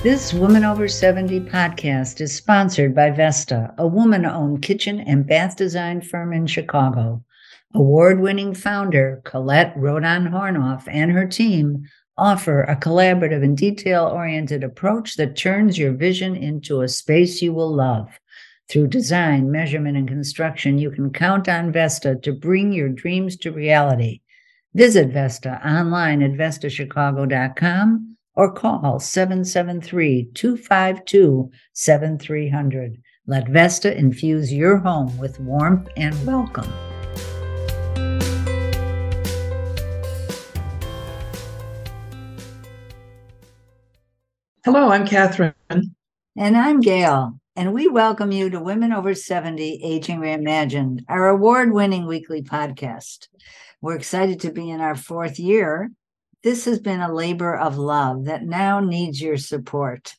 This 0.00 0.32
Woman 0.32 0.64
Over 0.64 0.86
70 0.86 1.40
podcast 1.40 2.20
is 2.20 2.32
sponsored 2.32 2.94
by 2.94 3.10
Vesta, 3.10 3.74
a 3.78 3.86
woman 3.86 4.24
owned 4.24 4.62
kitchen 4.62 5.00
and 5.00 5.26
bath 5.26 5.56
design 5.56 6.02
firm 6.02 6.32
in 6.32 6.46
Chicago. 6.46 7.24
Award 7.74 8.20
winning 8.20 8.54
founder 8.54 9.20
Colette 9.24 9.76
Rodon 9.76 10.30
Hornoff 10.30 10.84
and 10.86 11.10
her 11.10 11.26
team 11.26 11.84
offer 12.16 12.62
a 12.62 12.76
collaborative 12.76 13.42
and 13.42 13.56
detail 13.56 14.04
oriented 14.04 14.62
approach 14.62 15.16
that 15.16 15.36
turns 15.36 15.76
your 15.76 15.92
vision 15.92 16.36
into 16.36 16.82
a 16.82 16.88
space 16.88 17.42
you 17.42 17.52
will 17.52 17.74
love. 17.74 18.20
Through 18.68 18.88
design, 18.88 19.50
measurement, 19.50 19.96
and 19.96 20.06
construction, 20.06 20.78
you 20.78 20.92
can 20.92 21.12
count 21.12 21.48
on 21.48 21.72
Vesta 21.72 22.14
to 22.22 22.32
bring 22.32 22.72
your 22.72 22.88
dreams 22.88 23.36
to 23.38 23.50
reality. 23.50 24.20
Visit 24.74 25.08
Vesta 25.08 25.60
online 25.66 26.22
at 26.22 26.34
vestachicago.com 26.34 28.17
or 28.38 28.52
call 28.52 29.00
773 29.00 30.30
252 30.32 31.50
7300. 31.72 33.02
Let 33.26 33.48
Vesta 33.48 33.98
infuse 33.98 34.52
your 34.52 34.76
home 34.76 35.18
with 35.18 35.40
warmth 35.40 35.88
and 35.96 36.14
welcome. 36.24 36.72
Hello, 44.64 44.90
I'm 44.92 45.04
Catherine. 45.04 45.54
And 45.68 46.56
I'm 46.56 46.80
Gail. 46.80 47.40
And 47.56 47.74
we 47.74 47.88
welcome 47.88 48.30
you 48.30 48.50
to 48.50 48.60
Women 48.60 48.92
Over 48.92 49.14
70 49.14 49.80
Aging 49.82 50.20
Reimagined, 50.20 51.00
our 51.08 51.26
award 51.26 51.72
winning 51.72 52.06
weekly 52.06 52.42
podcast. 52.42 53.26
We're 53.80 53.96
excited 53.96 54.38
to 54.42 54.52
be 54.52 54.70
in 54.70 54.80
our 54.80 54.94
fourth 54.94 55.40
year 55.40 55.90
this 56.42 56.64
has 56.66 56.78
been 56.78 57.00
a 57.00 57.12
labor 57.12 57.56
of 57.56 57.78
love 57.78 58.26
that 58.26 58.44
now 58.44 58.78
needs 58.80 59.20
your 59.20 59.36
support. 59.36 60.14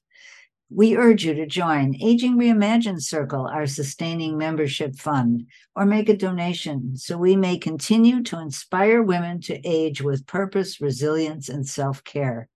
We 0.72 0.98
urge 0.98 1.26
you 1.26 1.34
to 1.34 1.48
join 1.48 1.96
Aging 2.00 2.38
Reimagined 2.38 3.02
Circle, 3.02 3.48
our 3.48 3.66
sustaining 3.66 4.38
membership 4.38 4.96
fund, 4.96 5.48
or 5.76 5.84
make 5.86 6.10
a 6.10 6.18
donation 6.18 6.96
so 6.96 7.18
we 7.18 7.36
may 7.36 7.58
continue 7.58 8.22
to 8.24 8.40
inspire 8.40 9.02
women 9.02 9.42
to 9.42 9.60
age 9.68 10.04
with 10.04 10.28
purpose, 10.28 10.80
resilience, 10.80 11.50
and 11.50 11.68
self 11.68 12.04
care. 12.04 12.48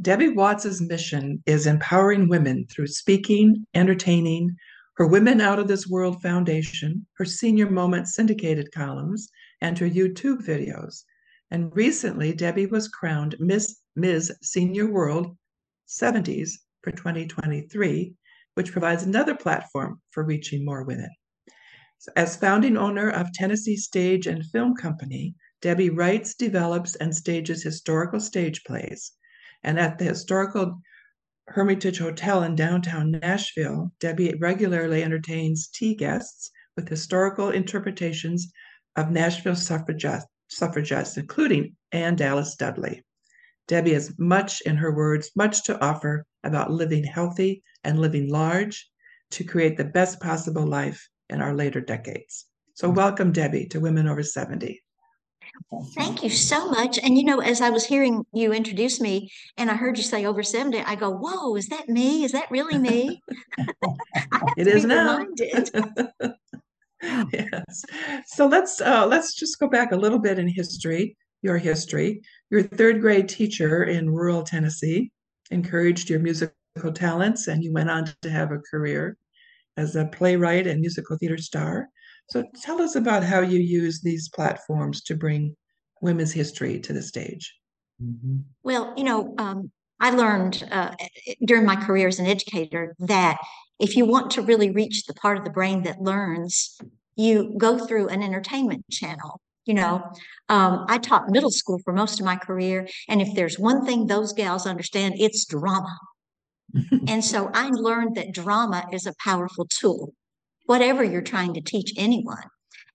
Debbie 0.00 0.30
Watts's 0.30 0.80
mission 0.80 1.42
is 1.46 1.66
empowering 1.66 2.28
women 2.28 2.66
through 2.70 2.88
speaking, 2.88 3.66
entertaining, 3.74 4.56
her 4.96 5.06
Women 5.06 5.40
Out 5.40 5.58
of 5.58 5.68
This 5.68 5.86
World 5.86 6.20
Foundation, 6.22 7.06
her 7.14 7.24
Senior 7.24 7.70
Moment 7.70 8.08
syndicated 8.08 8.72
columns, 8.72 9.28
and 9.60 9.78
her 9.78 9.88
YouTube 9.88 10.44
videos. 10.44 11.04
And 11.50 11.74
recently, 11.74 12.32
Debbie 12.32 12.66
was 12.66 12.88
crowned 12.88 13.36
Miss 13.38 13.80
Ms. 13.96 14.32
Senior 14.42 14.90
World 14.90 15.36
70s 15.88 16.52
for 16.82 16.90
2023, 16.90 18.14
which 18.54 18.72
provides 18.72 19.02
another 19.02 19.34
platform 19.34 20.00
for 20.10 20.24
reaching 20.24 20.64
more 20.64 20.82
women. 20.84 21.10
As 22.16 22.34
founding 22.34 22.76
owner 22.76 23.08
of 23.08 23.32
Tennessee 23.32 23.76
Stage 23.76 24.26
and 24.26 24.44
Film 24.46 24.74
Company, 24.74 25.36
Debbie 25.60 25.88
writes, 25.88 26.34
develops, 26.34 26.96
and 26.96 27.14
stages 27.14 27.62
historical 27.62 28.18
stage 28.18 28.64
plays. 28.64 29.12
And 29.62 29.78
at 29.78 29.98
the 29.98 30.06
historical 30.06 30.82
Hermitage 31.46 31.98
Hotel 31.98 32.42
in 32.42 32.56
downtown 32.56 33.12
Nashville, 33.12 33.92
Debbie 34.00 34.34
regularly 34.40 35.04
entertains 35.04 35.68
tea 35.68 35.94
guests 35.94 36.50
with 36.76 36.88
historical 36.88 37.50
interpretations 37.50 38.52
of 38.96 39.12
Nashville 39.12 39.54
suffragettes, 39.54 40.26
suffragettes 40.48 41.16
including 41.16 41.76
Anne 41.92 42.16
Dallas 42.16 42.56
Dudley. 42.56 43.04
Debbie 43.68 43.94
has 43.94 44.18
much, 44.18 44.60
in 44.62 44.76
her 44.76 44.92
words, 44.92 45.30
much 45.36 45.62
to 45.66 45.80
offer 45.80 46.26
about 46.42 46.72
living 46.72 47.04
healthy 47.04 47.62
and 47.84 48.00
living 48.00 48.28
large 48.28 48.90
to 49.30 49.44
create 49.44 49.76
the 49.76 49.84
best 49.84 50.18
possible 50.18 50.66
life 50.66 51.08
in 51.32 51.40
our 51.40 51.54
later 51.54 51.80
decades. 51.80 52.46
So, 52.74 52.88
mm-hmm. 52.88 52.96
welcome, 52.96 53.32
Debbie, 53.32 53.66
to 53.66 53.80
Women 53.80 54.06
Over 54.06 54.22
70. 54.22 54.80
Thank 55.94 56.22
you 56.22 56.30
so 56.30 56.70
much. 56.70 56.98
And 56.98 57.16
you 57.16 57.24
know, 57.24 57.40
as 57.40 57.60
I 57.60 57.70
was 57.70 57.84
hearing 57.84 58.24
you 58.32 58.52
introduce 58.52 59.00
me 59.00 59.30
and 59.56 59.70
I 59.70 59.74
heard 59.74 59.96
you 59.96 60.02
say 60.04 60.24
over 60.26 60.42
70, 60.42 60.80
I 60.80 60.94
go, 60.94 61.10
Whoa, 61.10 61.56
is 61.56 61.68
that 61.68 61.88
me? 61.88 62.24
Is 62.24 62.32
that 62.32 62.50
really 62.50 62.78
me? 62.78 63.22
it 64.56 64.66
is 64.66 64.84
now. 64.84 65.24
yes. 67.32 67.84
So 68.26 68.46
let's 68.46 68.80
uh, 68.80 69.06
let's 69.06 69.34
just 69.34 69.58
go 69.58 69.68
back 69.68 69.92
a 69.92 69.96
little 69.96 70.18
bit 70.18 70.38
in 70.38 70.48
history, 70.48 71.16
your 71.42 71.58
history. 71.58 72.20
You're 72.50 72.62
third 72.62 73.00
grade 73.00 73.28
teacher 73.28 73.84
in 73.84 74.10
rural 74.10 74.42
Tennessee, 74.42 75.10
encouraged 75.50 76.10
your 76.10 76.20
musical 76.20 76.54
talents, 76.94 77.48
and 77.48 77.64
you 77.64 77.72
went 77.72 77.90
on 77.90 78.12
to 78.22 78.30
have 78.30 78.52
a 78.52 78.58
career 78.58 79.16
as 79.82 79.96
a 79.96 80.06
playwright 80.06 80.66
and 80.66 80.80
musical 80.80 81.16
theater 81.18 81.36
star. 81.36 81.88
So 82.30 82.44
tell 82.62 82.80
us 82.80 82.94
about 82.94 83.24
how 83.24 83.40
you 83.40 83.58
use 83.58 84.00
these 84.00 84.28
platforms 84.28 85.02
to 85.02 85.14
bring 85.14 85.56
women's 86.00 86.32
history 86.32 86.80
to 86.80 86.92
the 86.92 87.02
stage. 87.02 87.54
Mm-hmm. 88.02 88.38
Well, 88.62 88.94
you 88.96 89.04
know, 89.04 89.34
um, 89.38 89.70
I 90.00 90.10
learned 90.10 90.66
uh, 90.70 90.94
during 91.44 91.66
my 91.66 91.76
career 91.76 92.08
as 92.08 92.18
an 92.18 92.26
educator 92.26 92.94
that 93.00 93.38
if 93.78 93.96
you 93.96 94.06
want 94.06 94.30
to 94.32 94.42
really 94.42 94.70
reach 94.70 95.04
the 95.04 95.14
part 95.14 95.36
of 95.36 95.44
the 95.44 95.50
brain 95.50 95.82
that 95.82 96.00
learns, 96.00 96.78
you 97.16 97.54
go 97.58 97.78
through 97.86 98.08
an 98.08 98.22
entertainment 98.22 98.84
channel. 98.90 99.40
You 99.64 99.74
know, 99.74 100.02
um, 100.48 100.86
I 100.88 100.98
taught 100.98 101.30
middle 101.30 101.50
school 101.50 101.78
for 101.84 101.92
most 101.92 102.18
of 102.18 102.26
my 102.26 102.34
career, 102.34 102.88
and 103.08 103.22
if 103.22 103.28
there's 103.36 103.60
one 103.60 103.86
thing 103.86 104.06
those 104.06 104.32
gals 104.32 104.66
understand, 104.66 105.14
it's 105.18 105.44
drama 105.44 105.96
and 107.06 107.24
so 107.24 107.50
I 107.52 107.68
learned 107.68 108.16
that 108.16 108.32
drama 108.32 108.86
is 108.92 109.06
a 109.06 109.14
powerful 109.18 109.66
tool, 109.66 110.14
whatever 110.66 111.04
you're 111.04 111.22
trying 111.22 111.54
to 111.54 111.60
teach 111.60 111.92
anyone. 111.96 112.44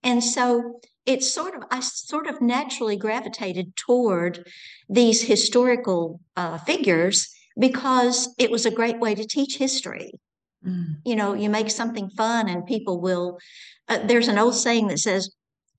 And 0.02 0.22
so 0.22 0.80
it's 1.06 1.32
sort 1.32 1.54
of, 1.54 1.64
I 1.70 1.80
sort 1.80 2.26
of 2.26 2.40
naturally 2.40 2.96
gravitated 2.96 3.74
toward 3.76 4.48
these 4.88 5.22
historical 5.22 6.20
uh, 6.36 6.58
figures 6.58 7.28
because 7.58 8.34
it 8.38 8.50
was 8.50 8.66
a 8.66 8.70
great 8.70 9.00
way 9.00 9.14
to 9.14 9.26
teach 9.26 9.58
history. 9.58 10.12
Mm. 10.64 10.96
You 11.04 11.16
know, 11.16 11.34
you 11.34 11.50
make 11.50 11.70
something 11.70 12.10
fun 12.10 12.48
and 12.48 12.66
people 12.66 13.00
will. 13.00 13.38
Uh, 13.88 13.98
there's 14.06 14.28
an 14.28 14.38
old 14.38 14.54
saying 14.54 14.88
that 14.88 14.98
says, 14.98 15.30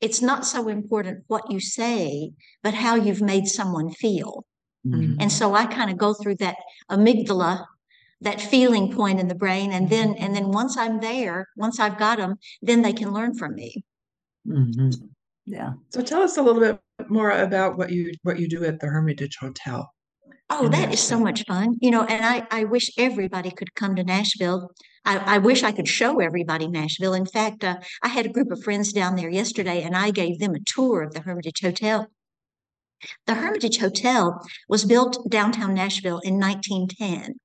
it's 0.01 0.21
not 0.21 0.45
so 0.45 0.67
important 0.67 1.25
what 1.27 1.51
you 1.51 1.59
say, 1.59 2.31
but 2.63 2.73
how 2.73 2.95
you've 2.95 3.21
made 3.21 3.47
someone 3.47 3.91
feel. 3.91 4.45
Mm. 4.85 5.17
And 5.19 5.31
so 5.31 5.53
I 5.53 5.65
kind 5.65 5.91
of 5.91 5.97
go 5.97 6.13
through 6.13 6.35
that 6.35 6.55
amygdala 6.89 7.65
that 8.21 8.41
feeling 8.41 8.93
point 8.93 9.19
in 9.19 9.27
the 9.27 9.35
brain 9.35 9.71
and 9.71 9.89
then 9.89 10.15
and 10.15 10.35
then 10.35 10.51
once 10.51 10.77
i'm 10.77 10.99
there 10.99 11.47
once 11.55 11.79
i've 11.79 11.97
got 11.97 12.17
them 12.17 12.35
then 12.61 12.81
they 12.81 12.93
can 12.93 13.13
learn 13.13 13.33
from 13.33 13.55
me. 13.55 13.83
Mm-hmm. 14.47 15.05
yeah. 15.45 15.73
So 15.89 16.01
tell 16.01 16.21
us 16.21 16.37
a 16.37 16.41
little 16.41 16.61
bit 16.61 16.79
more 17.09 17.31
about 17.31 17.77
what 17.77 17.91
you 17.91 18.13
what 18.23 18.39
you 18.39 18.47
do 18.47 18.63
at 18.65 18.79
the 18.79 18.87
hermitage 18.87 19.37
hotel. 19.39 19.93
Oh 20.49 20.67
that 20.69 20.91
is 20.93 20.99
so 20.99 21.19
much 21.19 21.45
fun. 21.45 21.77
You 21.81 21.91
know 21.91 22.03
and 22.03 22.25
i 22.25 22.47
i 22.51 22.63
wish 22.63 22.91
everybody 22.97 23.51
could 23.51 23.73
come 23.75 23.95
to 23.95 24.03
nashville. 24.03 24.71
I, 25.05 25.35
I 25.35 25.37
wish 25.37 25.63
I 25.63 25.71
could 25.71 25.87
show 25.87 26.19
everybody 26.19 26.67
Nashville. 26.67 27.13
In 27.13 27.25
fact, 27.25 27.63
uh, 27.63 27.77
I 28.03 28.09
had 28.09 28.25
a 28.25 28.29
group 28.29 28.51
of 28.51 28.61
friends 28.61 28.91
down 28.91 29.15
there 29.15 29.29
yesterday, 29.29 29.81
and 29.81 29.95
I 29.95 30.11
gave 30.11 30.39
them 30.39 30.53
a 30.53 30.59
tour 30.65 31.01
of 31.01 31.13
the 31.13 31.21
Hermitage 31.21 31.61
Hotel. 31.61 32.07
The 33.25 33.35
Hermitage 33.35 33.77
Hotel 33.77 34.45
was 34.67 34.83
built 34.83 35.29
downtown 35.29 35.73
Nashville 35.73 36.19
in 36.19 36.37
1910 36.37 37.39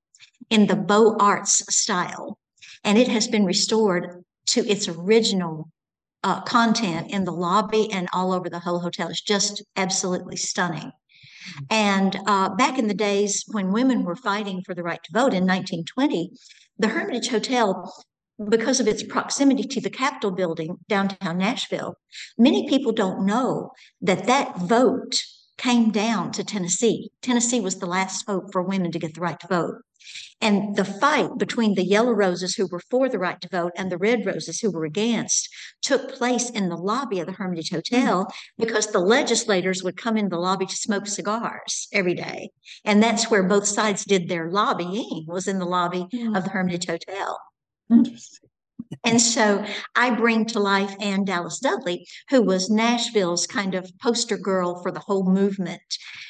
in 0.51 0.67
the 0.67 0.77
Beaux 0.77 1.17
Arts 1.19 1.63
style, 1.75 2.39
and 2.83 2.99
it 2.99 3.09
has 3.09 3.29
been 3.29 3.45
restored 3.45 4.25
to 4.47 4.67
its 4.69 4.89
original 4.89 5.71
uh, 6.23 6.41
content 6.43 7.11
in 7.11 7.25
the 7.25 7.33
lobby 7.33 7.91
and 7.93 8.09
all 8.13 8.33
over 8.33 8.49
the 8.49 8.59
whole 8.59 8.81
hotel. 8.81 9.09
It's 9.09 9.21
just 9.21 9.63
absolutely 9.77 10.37
stunning. 10.37 10.91
And 11.71 12.17
uh, 12.27 12.55
back 12.55 12.79
in 12.79 12.89
the 12.89 12.95
days 12.95 13.45
when 13.49 13.73
women 13.73 14.05
were 14.05 14.17
fighting 14.17 14.63
for 14.65 14.75
the 14.75 14.83
right 14.83 15.03
to 15.03 15.13
vote 15.13 15.35
in 15.35 15.45
1920, 15.45 16.31
the 16.79 16.89
Hermitage 16.89 17.29
Hotel, 17.29 17.93
because 18.49 18.81
of 18.81 18.89
its 18.89 19.03
proximity 19.03 19.63
to 19.65 19.81
the 19.81 19.91
Capitol 19.91 20.31
building 20.31 20.79
downtown 20.89 21.39
Nashville, 21.39 21.97
many 22.39 22.69
people 22.69 22.93
don't 22.93 23.27
know 23.27 23.71
that 24.01 24.27
that 24.27 24.59
vote 24.59 25.23
came 25.57 25.91
down 25.91 26.33
to 26.33 26.43
Tennessee. 26.43 27.11
Tennessee 27.23 27.61
was 27.61 27.79
the 27.79 27.87
last 27.87 28.25
hope 28.27 28.51
for 28.51 28.63
women 28.63 28.91
to 28.91 28.99
get 28.99 29.15
the 29.15 29.21
right 29.21 29.39
to 29.41 29.47
vote. 29.47 29.77
And 30.41 30.77
the 30.77 30.85
fight 30.85 31.39
between 31.39 31.75
the 31.75 31.85
yellow 31.85 32.13
roses 32.13 32.55
who 32.55 32.67
were 32.67 32.83
for 32.91 33.09
the 33.09 33.19
right 33.19 33.41
to 33.41 33.49
vote 33.49 33.73
and 33.77 33.91
the 33.91 33.97
red 33.97 34.27
roses 34.27 34.61
who 34.61 34.71
were 34.71 34.85
against 34.85 35.49
took 35.81 36.15
place 36.15 36.51
in 36.51 36.69
the 36.69 36.77
lobby 36.77 37.21
of 37.21 37.27
the 37.27 37.33
Hermitage 37.33 37.71
Hotel 37.71 38.27
mm. 38.27 38.31
because 38.59 38.89
the 38.89 38.99
legislators 38.99 39.83
would 39.83 39.97
come 39.97 40.17
in 40.17 40.29
the 40.29 40.39
lobby 40.39 40.67
to 40.67 40.77
smoke 40.77 41.07
cigars 41.07 41.89
every 41.93 42.15
day. 42.15 42.51
And 42.85 43.03
that's 43.03 43.31
where 43.31 43.43
both 43.43 43.67
sides 43.67 44.05
did 44.05 44.29
their 44.29 44.51
lobbying 44.51 45.25
was 45.27 45.49
in 45.49 45.59
the 45.59 45.65
lobby 45.65 46.07
mm. 46.13 46.37
of 46.37 46.45
the 46.45 46.51
Hermitage 46.51 46.87
Hotel. 46.87 47.39
And 49.05 49.21
so 49.21 49.65
I 49.97 50.11
bring 50.11 50.47
to 50.47 50.61
life 50.61 50.95
Anne 51.01 51.25
Dallas 51.25 51.59
Dudley, 51.59 52.07
who 52.31 52.43
was 52.43 52.71
Nashville's 52.71 53.47
kind 53.47 53.75
of 53.75 53.91
poster 54.03 54.37
girl 54.37 54.83
for 54.83 54.91
the 54.91 55.01
whole 55.01 55.25
movement. 55.25 55.83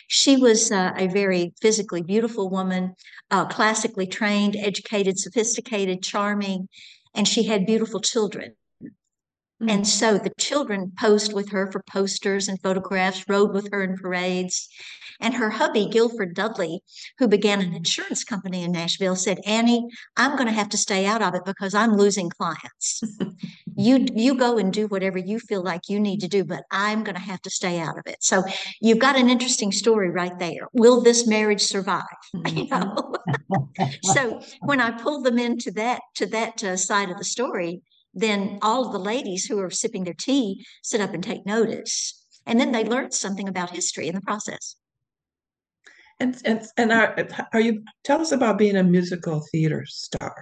She 0.08 0.36
was 0.36 0.70
uh, 0.70 0.92
a 0.96 1.06
very 1.08 1.54
physically 1.60 2.02
beautiful 2.02 2.50
woman, 2.50 2.94
uh, 3.30 3.46
classically 3.46 4.06
trained, 4.06 4.56
educated, 4.56 5.18
sophisticated, 5.18 6.02
charming, 6.02 6.68
and 7.14 7.26
she 7.26 7.44
had 7.44 7.66
beautiful 7.66 8.00
children. 8.00 8.54
Mm. 9.62 9.70
And 9.70 9.86
so 9.86 10.18
the 10.18 10.32
children 10.38 10.92
posed 10.98 11.32
with 11.32 11.50
her 11.50 11.70
for 11.70 11.82
posters 11.90 12.48
and 12.48 12.60
photographs, 12.60 13.24
rode 13.28 13.52
with 13.52 13.70
her 13.72 13.82
in 13.82 13.96
parades. 13.96 14.68
And 15.20 15.34
her 15.34 15.50
hubby, 15.50 15.86
Guilford 15.86 16.34
Dudley, 16.34 16.80
who 17.18 17.28
began 17.28 17.60
an 17.60 17.72
insurance 17.72 18.24
company 18.24 18.64
in 18.64 18.72
Nashville, 18.72 19.14
said, 19.14 19.38
Annie, 19.46 19.86
I'm 20.16 20.36
going 20.36 20.48
to 20.48 20.52
have 20.52 20.68
to 20.70 20.76
stay 20.76 21.06
out 21.06 21.22
of 21.22 21.34
it 21.34 21.44
because 21.44 21.72
I'm 21.72 21.96
losing 21.96 22.30
clients. 22.30 23.00
you 23.76 24.06
you 24.14 24.34
go 24.34 24.58
and 24.58 24.72
do 24.72 24.86
whatever 24.88 25.18
you 25.18 25.38
feel 25.38 25.62
like 25.62 25.88
you 25.88 26.00
need 26.00 26.20
to 26.20 26.28
do, 26.28 26.44
but 26.44 26.64
I'm 26.70 27.04
going 27.04 27.14
to 27.14 27.20
have 27.20 27.40
to 27.42 27.50
stay 27.50 27.78
out 27.78 27.96
of 27.96 28.06
it. 28.06 28.16
So 28.20 28.42
you've 28.80 28.98
got 28.98 29.16
an 29.16 29.30
interesting 29.30 29.70
story 29.70 30.10
right 30.10 30.36
there. 30.38 30.68
Will 30.72 31.00
this 31.00 31.26
marriage 31.26 31.62
survive? 31.62 32.02
You 32.54 32.68
know. 32.68 33.14
so 34.02 34.40
when 34.60 34.80
I 34.80 34.90
pull 34.90 35.22
them 35.22 35.38
into 35.38 35.70
that 35.72 36.02
to 36.16 36.26
that 36.26 36.62
uh, 36.62 36.76
side 36.76 37.10
of 37.10 37.18
the 37.18 37.24
story, 37.24 37.82
then 38.14 38.58
all 38.62 38.87
of 38.87 38.93
the 38.93 38.99
ladies 38.99 39.46
who 39.46 39.58
are 39.61 39.70
sipping 39.70 40.05
their 40.05 40.14
tea 40.14 40.64
sit 40.82 41.00
up 41.00 41.12
and 41.12 41.22
take 41.22 41.44
notice. 41.44 42.25
And 42.46 42.61
then 42.61 42.72
they 42.72 42.84
learn 42.84 43.11
something 43.11 43.49
about 43.49 43.70
history 43.70 44.08
in 44.08 44.14
the 44.14 44.20
process. 44.20 44.76
And 46.20 46.40
and 46.44 46.64
and 46.76 46.93
are, 46.93 47.26
are 47.52 47.61
you 47.61 47.82
tell 48.05 48.20
us 48.20 48.31
about 48.31 48.58
being 48.58 48.76
a 48.76 48.84
musical 48.84 49.44
theater 49.50 49.84
star? 49.87 50.34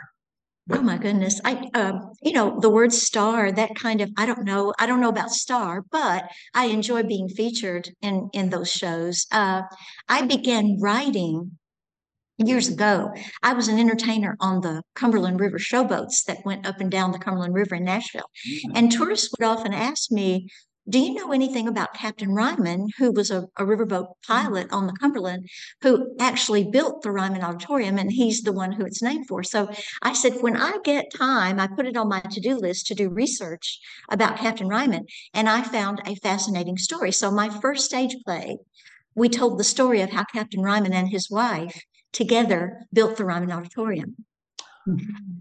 Oh 0.71 0.83
my 0.83 0.97
goodness. 0.97 1.41
I 1.45 1.69
um, 1.75 2.13
you 2.23 2.33
know, 2.33 2.61
the 2.61 2.71
word 2.71 2.93
star, 2.93 3.51
that 3.51 3.75
kind 3.75 4.01
of 4.01 4.11
I 4.17 4.27
don't 4.27 4.45
know, 4.45 4.73
I 4.79 4.87
don't 4.87 5.01
know 5.01 5.09
about 5.09 5.31
star, 5.31 5.83
but 5.91 6.31
I 6.55 6.67
enjoy 6.67 7.03
being 7.03 7.29
featured 7.29 7.91
in 8.01 8.29
in 8.33 8.51
those 8.51 8.71
shows. 8.71 9.27
Uh, 9.33 9.63
I 10.09 10.27
began 10.27 10.79
writing 10.81 11.59
years 12.47 12.69
ago. 12.69 13.13
I 13.43 13.53
was 13.53 13.69
an 13.69 13.79
entertainer 13.79 14.37
on 14.41 14.61
the 14.61 14.83
Cumberland 14.95 15.41
River 15.41 15.59
showboats 15.59 16.25
that 16.27 16.45
went 16.45 16.67
up 16.67 16.81
and 16.81 16.91
down 16.91 17.13
the 17.13 17.19
Cumberland 17.19 17.55
River 17.55 17.77
in 17.77 17.85
Nashville. 17.85 18.31
Mm. 18.49 18.73
And 18.75 18.93
tourists 18.93 19.31
would 19.33 19.47
often 19.47 19.73
ask 19.73 20.11
me, 20.11 20.49
do 20.89 20.99
you 20.99 21.15
know 21.15 21.31
anything 21.31 21.69
about 21.69 21.95
Captain 21.95 22.35
Ryman, 22.35 22.89
who 22.99 23.13
was 23.13 23.31
a, 23.31 23.43
a 23.57 23.65
riverboat 23.65 24.15
pilot 24.27 24.73
on 24.73 24.89
the 24.89 24.93
Cumberland, 24.95 25.49
who 25.81 26.17
actually 26.19 26.65
built 26.65 27.03
the 27.03 27.13
Ryman 27.13 27.45
Auditorium, 27.45 27.99
and 27.99 28.11
he's 28.11 28.43
the 28.43 28.53
one 28.53 28.73
who 28.73 28.85
it's 28.85 29.01
named 29.01 29.29
for? 29.29 29.45
So 29.45 29.71
I 30.03 30.13
said, 30.13 30.39
when 30.41 30.57
I 30.57 30.79
get 30.83 31.15
time, 31.15 31.61
I 31.61 31.69
put 31.69 31.87
it 31.87 31.97
on 31.97 32.09
my 32.09 32.19
to-do 32.19 32.57
list 32.57 32.89
to 32.89 32.97
do 32.97 33.11
research 33.11 33.79
about 34.11 34.39
Captain 34.39 34.67
Ryman, 34.67 35.07
and 35.33 35.49
I 35.49 35.63
found 35.63 36.03
a 36.05 36.17
fascinating 36.17 36.77
story. 36.77 37.13
So 37.13 37.31
my 37.31 37.49
first 37.49 37.85
stage 37.85 38.17
play, 38.25 38.59
we 39.15 39.29
told 39.29 39.59
the 39.59 39.65
story 39.65 40.01
of 40.01 40.11
how 40.11 40.25
Captain 40.25 40.63
Ryman 40.63 40.93
and 40.93 41.09
his 41.09 41.31
wife 41.31 41.81
together 42.13 42.87
built 42.93 43.17
the 43.17 43.25
Ryman 43.25 43.53
Auditorium. 43.53 44.17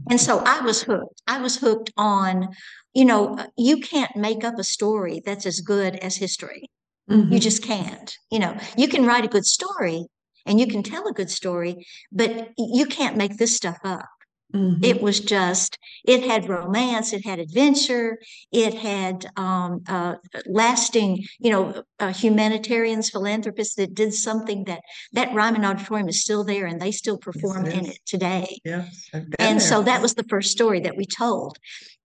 And 0.09 0.19
so 0.19 0.39
I 0.45 0.61
was 0.61 0.83
hooked. 0.83 1.21
I 1.27 1.41
was 1.41 1.57
hooked 1.57 1.91
on, 1.97 2.49
you 2.93 3.05
know, 3.05 3.43
you 3.57 3.77
can't 3.77 4.15
make 4.15 4.43
up 4.43 4.59
a 4.59 4.63
story 4.63 5.21
that's 5.25 5.45
as 5.45 5.61
good 5.61 5.95
as 5.95 6.15
history. 6.15 6.69
Mhm. 7.09 7.31
You 7.31 7.39
just 7.39 7.63
can't. 7.63 8.15
You 8.29 8.39
know, 8.39 8.57
you 8.77 8.87
can 8.87 9.05
write 9.05 9.25
a 9.25 9.29
good 9.29 9.45
story 9.45 10.05
and 10.45 10.59
you 10.59 10.67
can 10.67 10.83
tell 10.83 11.07
a 11.07 11.13
good 11.13 11.29
story, 11.29 11.87
but 12.11 12.51
you 12.57 12.85
can't 12.85 13.17
make 13.17 13.37
this 13.37 13.55
stuff 13.55 13.79
up. 13.83 14.09
Mhm. 14.53 14.83
It 14.83 15.01
was 15.01 15.19
just, 15.19 15.77
it 16.03 16.23
had 16.23 16.49
romance, 16.49 17.13
it 17.13 17.23
had 17.25 17.39
adventure, 17.39 18.17
it 18.51 18.73
had 18.73 19.25
um, 19.37 19.81
uh, 19.87 20.15
lasting, 20.45 21.23
you 21.39 21.51
know, 21.51 21.83
uh, 21.99 22.11
humanitarians, 22.11 23.09
philanthropists 23.09 23.75
that 23.75 23.93
did 23.93 24.13
something 24.13 24.65
that 24.65 24.81
that 25.13 25.33
Ryman 25.33 25.63
Auditorium 25.65 26.09
is 26.09 26.21
still 26.21 26.43
there 26.43 26.65
and 26.65 26.81
they 26.81 26.91
still 26.91 27.17
perform 27.17 27.65
it 27.65 27.73
in 27.73 27.85
it 27.85 27.99
today. 28.05 28.59
Yes, 28.65 29.09
And 29.39 29.61
so 29.61 29.81
that 29.83 30.01
was 30.01 30.15
the 30.15 30.25
first 30.25 30.51
story 30.51 30.81
that 30.81 30.97
we 30.97 31.05
told. 31.05 31.57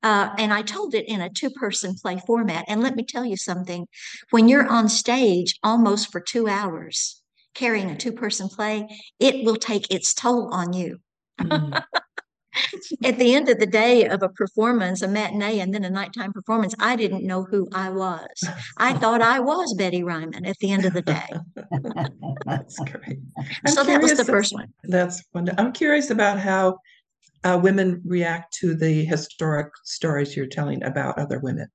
Uh, 0.02 0.31
and 0.38 0.52
I 0.52 0.62
told 0.62 0.94
it 0.94 1.08
in 1.08 1.20
a 1.20 1.31
two 1.31 1.50
person 1.50 1.94
play 2.00 2.20
format. 2.26 2.64
And 2.69 2.81
let 2.82 2.94
me 2.94 3.04
tell 3.04 3.25
you 3.25 3.37
something 3.37 3.88
when 4.31 4.49
you're 4.49 4.69
on 4.69 4.88
stage 4.88 5.58
almost 5.62 6.12
for 6.12 6.20
two 6.20 6.46
hours 6.46 7.22
carrying 7.54 7.90
a 7.90 7.96
two 7.96 8.12
person 8.12 8.49
play, 8.49 8.87
it 9.19 9.44
will 9.44 9.56
take 9.56 9.90
its 9.90 10.14
toll 10.14 10.52
on 10.52 10.72
you. 10.75 10.99
Mm. 11.40 11.82
At 13.05 13.19
the 13.19 13.35
end 13.35 13.49
of 13.49 13.58
the 13.58 13.67
day 13.67 14.06
of 14.06 14.23
a 14.23 14.29
performance, 14.29 15.03
a 15.03 15.08
matinee 15.08 15.61
and 15.61 15.75
then 15.75 15.85
a 15.85 15.91
nighttime 15.91 16.32
performance, 16.32 16.75
I 16.79 16.97
didn't 16.97 17.25
know 17.25 17.44
who 17.44 17.69
I 17.73 17.91
was. 17.91 18.26
I 18.76 18.93
thought 18.99 19.23
I 19.23 19.41
was 19.41 19.75
Betty 19.75 20.03
Ryman 20.03 20.47
at 20.47 20.58
the 20.58 20.70
end 20.70 20.85
of 20.85 20.93
the 20.93 21.03
day. 21.03 21.29
That's 22.44 22.79
great. 22.79 23.19
I'm 23.64 23.73
so 23.73 23.85
that 23.85 24.03
was 24.03 24.17
the 24.17 24.25
first 24.25 24.53
one. 24.55 24.73
That's 24.85 25.23
wonderful. 25.35 25.64
I'm 25.64 25.73
curious 25.73 26.11
about 26.11 26.38
how 26.38 26.79
uh, 27.44 27.58
women 27.62 28.03
react 28.05 28.55
to 28.55 28.75
the 28.75 29.05
historic 29.05 29.69
stories 29.85 30.37
you're 30.37 30.47
telling 30.47 30.82
about 30.82 31.19
other 31.19 31.38
women, 31.38 31.69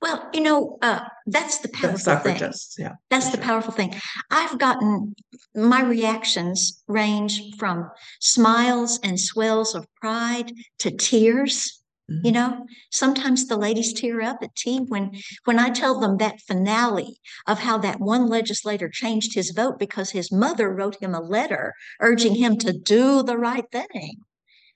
Well, 0.00 0.28
you 0.32 0.40
know, 0.40 0.78
uh, 0.82 1.00
that's 1.26 1.58
the 1.58 1.68
the 1.68 1.74
powerful 1.74 1.98
thing. 1.98 2.36
suffragists. 2.36 2.76
Yeah, 2.78 2.92
That's 3.10 3.30
the 3.30 3.36
sure. 3.38 3.44
powerful 3.44 3.72
thing. 3.72 3.94
I've 4.30 4.58
gotten 4.58 5.14
my 5.54 5.82
reactions 5.82 6.82
range 6.86 7.56
from 7.58 7.90
smiles 8.20 8.98
and 9.02 9.18
swells 9.18 9.74
of 9.74 9.86
pride 10.00 10.52
to 10.80 10.90
tears. 10.90 11.80
You 12.22 12.30
Mhm. 12.30 12.34
know, 12.34 12.66
sometimes 12.92 13.46
the 13.46 13.56
ladies 13.56 13.94
tear 13.94 14.20
up 14.20 14.42
at 14.42 14.54
tea 14.54 14.78
when 14.78 15.12
when 15.46 15.58
I 15.58 15.70
tell 15.70 15.98
them 15.98 16.18
that 16.18 16.40
finale 16.42 17.18
of 17.46 17.60
how 17.60 17.78
that 17.78 17.98
one 17.98 18.28
legislator 18.28 18.88
changed 18.90 19.34
his 19.34 19.50
vote 19.52 19.78
because 19.78 20.10
his 20.10 20.30
mother 20.30 20.68
wrote 20.70 21.02
him 21.02 21.14
a 21.14 21.20
letter 21.20 21.72
urging 22.00 22.34
him 22.34 22.58
to 22.58 22.72
do 22.74 23.22
the 23.22 23.38
right 23.38 23.64
thing. 23.72 24.18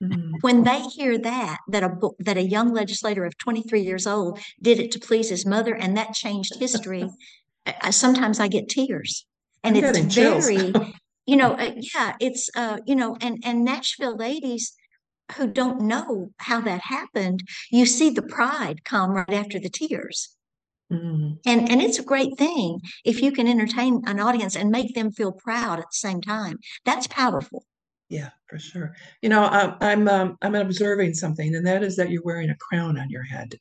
Mhm. 0.01 0.35
When 0.41 0.63
they 0.63 0.81
hear 0.81 1.17
that 1.17 1.57
that 1.67 1.83
a 1.83 1.91
that 2.19 2.37
a 2.37 2.41
young 2.41 2.73
legislator 2.73 3.25
of 3.25 3.37
23 3.37 3.81
years 3.81 4.07
old 4.07 4.39
did 4.61 4.79
it 4.79 4.91
to 4.93 4.99
please 4.99 5.29
his 5.29 5.45
mother 5.45 5.75
and 5.75 5.97
that 5.97 6.13
changed 6.13 6.55
history, 6.59 7.09
I, 7.65 7.89
sometimes 7.89 8.39
I 8.39 8.47
get 8.47 8.69
tears. 8.69 9.25
And 9.63 9.77
I'm 9.77 9.83
it's 9.83 10.15
very, 10.15 10.73
you 11.25 11.35
know, 11.35 11.53
uh, 11.53 11.73
yeah, 11.93 12.15
it's 12.21 12.49
uh, 12.55 12.79
you 12.85 12.95
know, 12.95 13.17
and 13.19 13.39
and 13.43 13.65
Nashville 13.65 14.15
ladies 14.15 14.73
who 15.35 15.47
don't 15.47 15.81
know 15.81 16.31
how 16.37 16.61
that 16.61 16.81
happened, 16.81 17.43
you 17.69 17.85
see 17.85 18.09
the 18.09 18.21
pride 18.23 18.83
come 18.83 19.11
right 19.11 19.33
after 19.33 19.59
the 19.59 19.69
tears. 19.69 20.35
Mhm. 20.91 21.39
And 21.45 21.69
and 21.69 21.81
it's 21.81 21.99
a 21.99 22.03
great 22.03 22.37
thing 22.37 22.79
if 23.05 23.21
you 23.21 23.31
can 23.31 23.47
entertain 23.47 24.01
an 24.07 24.19
audience 24.19 24.55
and 24.55 24.71
make 24.71 24.95
them 24.95 25.11
feel 25.11 25.31
proud 25.33 25.79
at 25.79 25.85
the 25.91 25.97
same 26.07 26.21
time. 26.21 26.57
That's 26.85 27.05
powerful. 27.07 27.65
Yeah, 28.09 28.29
for 28.49 28.57
sure. 28.57 28.95
You 29.21 29.29
know, 29.29 29.43
um, 29.43 29.75
I'm 29.81 30.07
um, 30.07 30.37
I'm 30.41 30.55
observing 30.55 31.13
something, 31.13 31.55
and 31.55 31.65
that 31.67 31.83
is 31.83 31.95
that 31.97 32.09
you're 32.09 32.23
wearing 32.23 32.49
a 32.49 32.55
crown 32.55 32.97
on 32.97 33.09
your 33.09 33.23
head. 33.23 33.55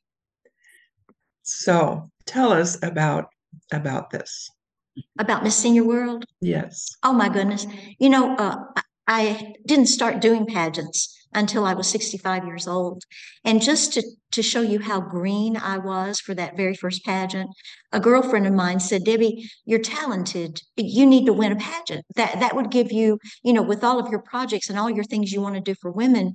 So 1.43 2.11
tell 2.27 2.53
us 2.53 2.83
about 2.83 3.27
about 3.73 4.11
this. 4.11 4.51
About 5.19 5.45
Miss 5.45 5.57
Senior 5.57 5.85
World, 5.85 6.25
Yes. 6.41 6.89
Oh 7.05 7.13
my 7.13 7.29
goodness. 7.29 7.67
You 8.01 8.11
know, 8.11 8.35
uh, 8.37 8.57
I- 8.77 8.83
I 9.11 9.55
didn't 9.67 9.87
start 9.87 10.21
doing 10.21 10.45
pageants 10.45 11.17
until 11.33 11.65
I 11.65 11.75
was 11.75 11.89
65 11.89 12.47
years 12.47 12.67
old. 12.67 13.05
And 13.45 13.63
just 13.63 13.93
to, 13.95 14.03
to 14.33 14.43
show 14.43 14.61
you 14.61 14.81
how 14.81 15.01
green 15.01 15.57
I 15.57 15.79
was 15.79 16.21
for 16.21 16.35
that 16.35 16.57
very 16.57 16.75
first 16.75 17.05
pageant, 17.05 17.51
a 17.93 18.01
girlfriend 18.01 18.47
of 18.47 18.55
mine 18.55 18.81
said, 18.81 19.05
Debbie, 19.05 19.51
you're 19.65 19.79
talented. 19.79 20.61
You 20.77 21.07
need 21.07 21.27
to 21.27 21.33
win 21.33 21.53
a 21.53 21.57
pageant. 21.57 22.05
That 22.17 22.41
that 22.41 22.57
would 22.57 22.71
give 22.71 22.93
you, 22.93 23.19
you 23.43 23.53
know, 23.53 23.63
with 23.63 23.85
all 23.85 23.99
of 23.99 24.11
your 24.11 24.23
projects 24.23 24.69
and 24.69 24.79
all 24.79 24.91
your 24.91 25.05
things 25.05 25.33
you 25.33 25.41
want 25.41 25.55
to 25.55 25.61
do 25.61 25.75
for 25.81 25.91
women, 25.91 26.35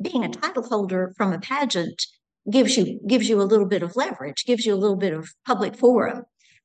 being 0.00 0.24
a 0.24 0.28
title 0.28 0.62
holder 0.62 1.12
from 1.16 1.32
a 1.32 1.38
pageant 1.38 2.06
gives 2.50 2.76
you 2.76 3.00
gives 3.06 3.28
you 3.28 3.40
a 3.40 3.44
little 3.44 3.66
bit 3.66 3.82
of 3.82 3.96
leverage, 3.96 4.44
gives 4.44 4.66
you 4.66 4.74
a 4.74 4.76
little 4.76 4.96
bit 4.96 5.12
of 5.12 5.28
public 5.46 5.76
forum. 5.76 6.24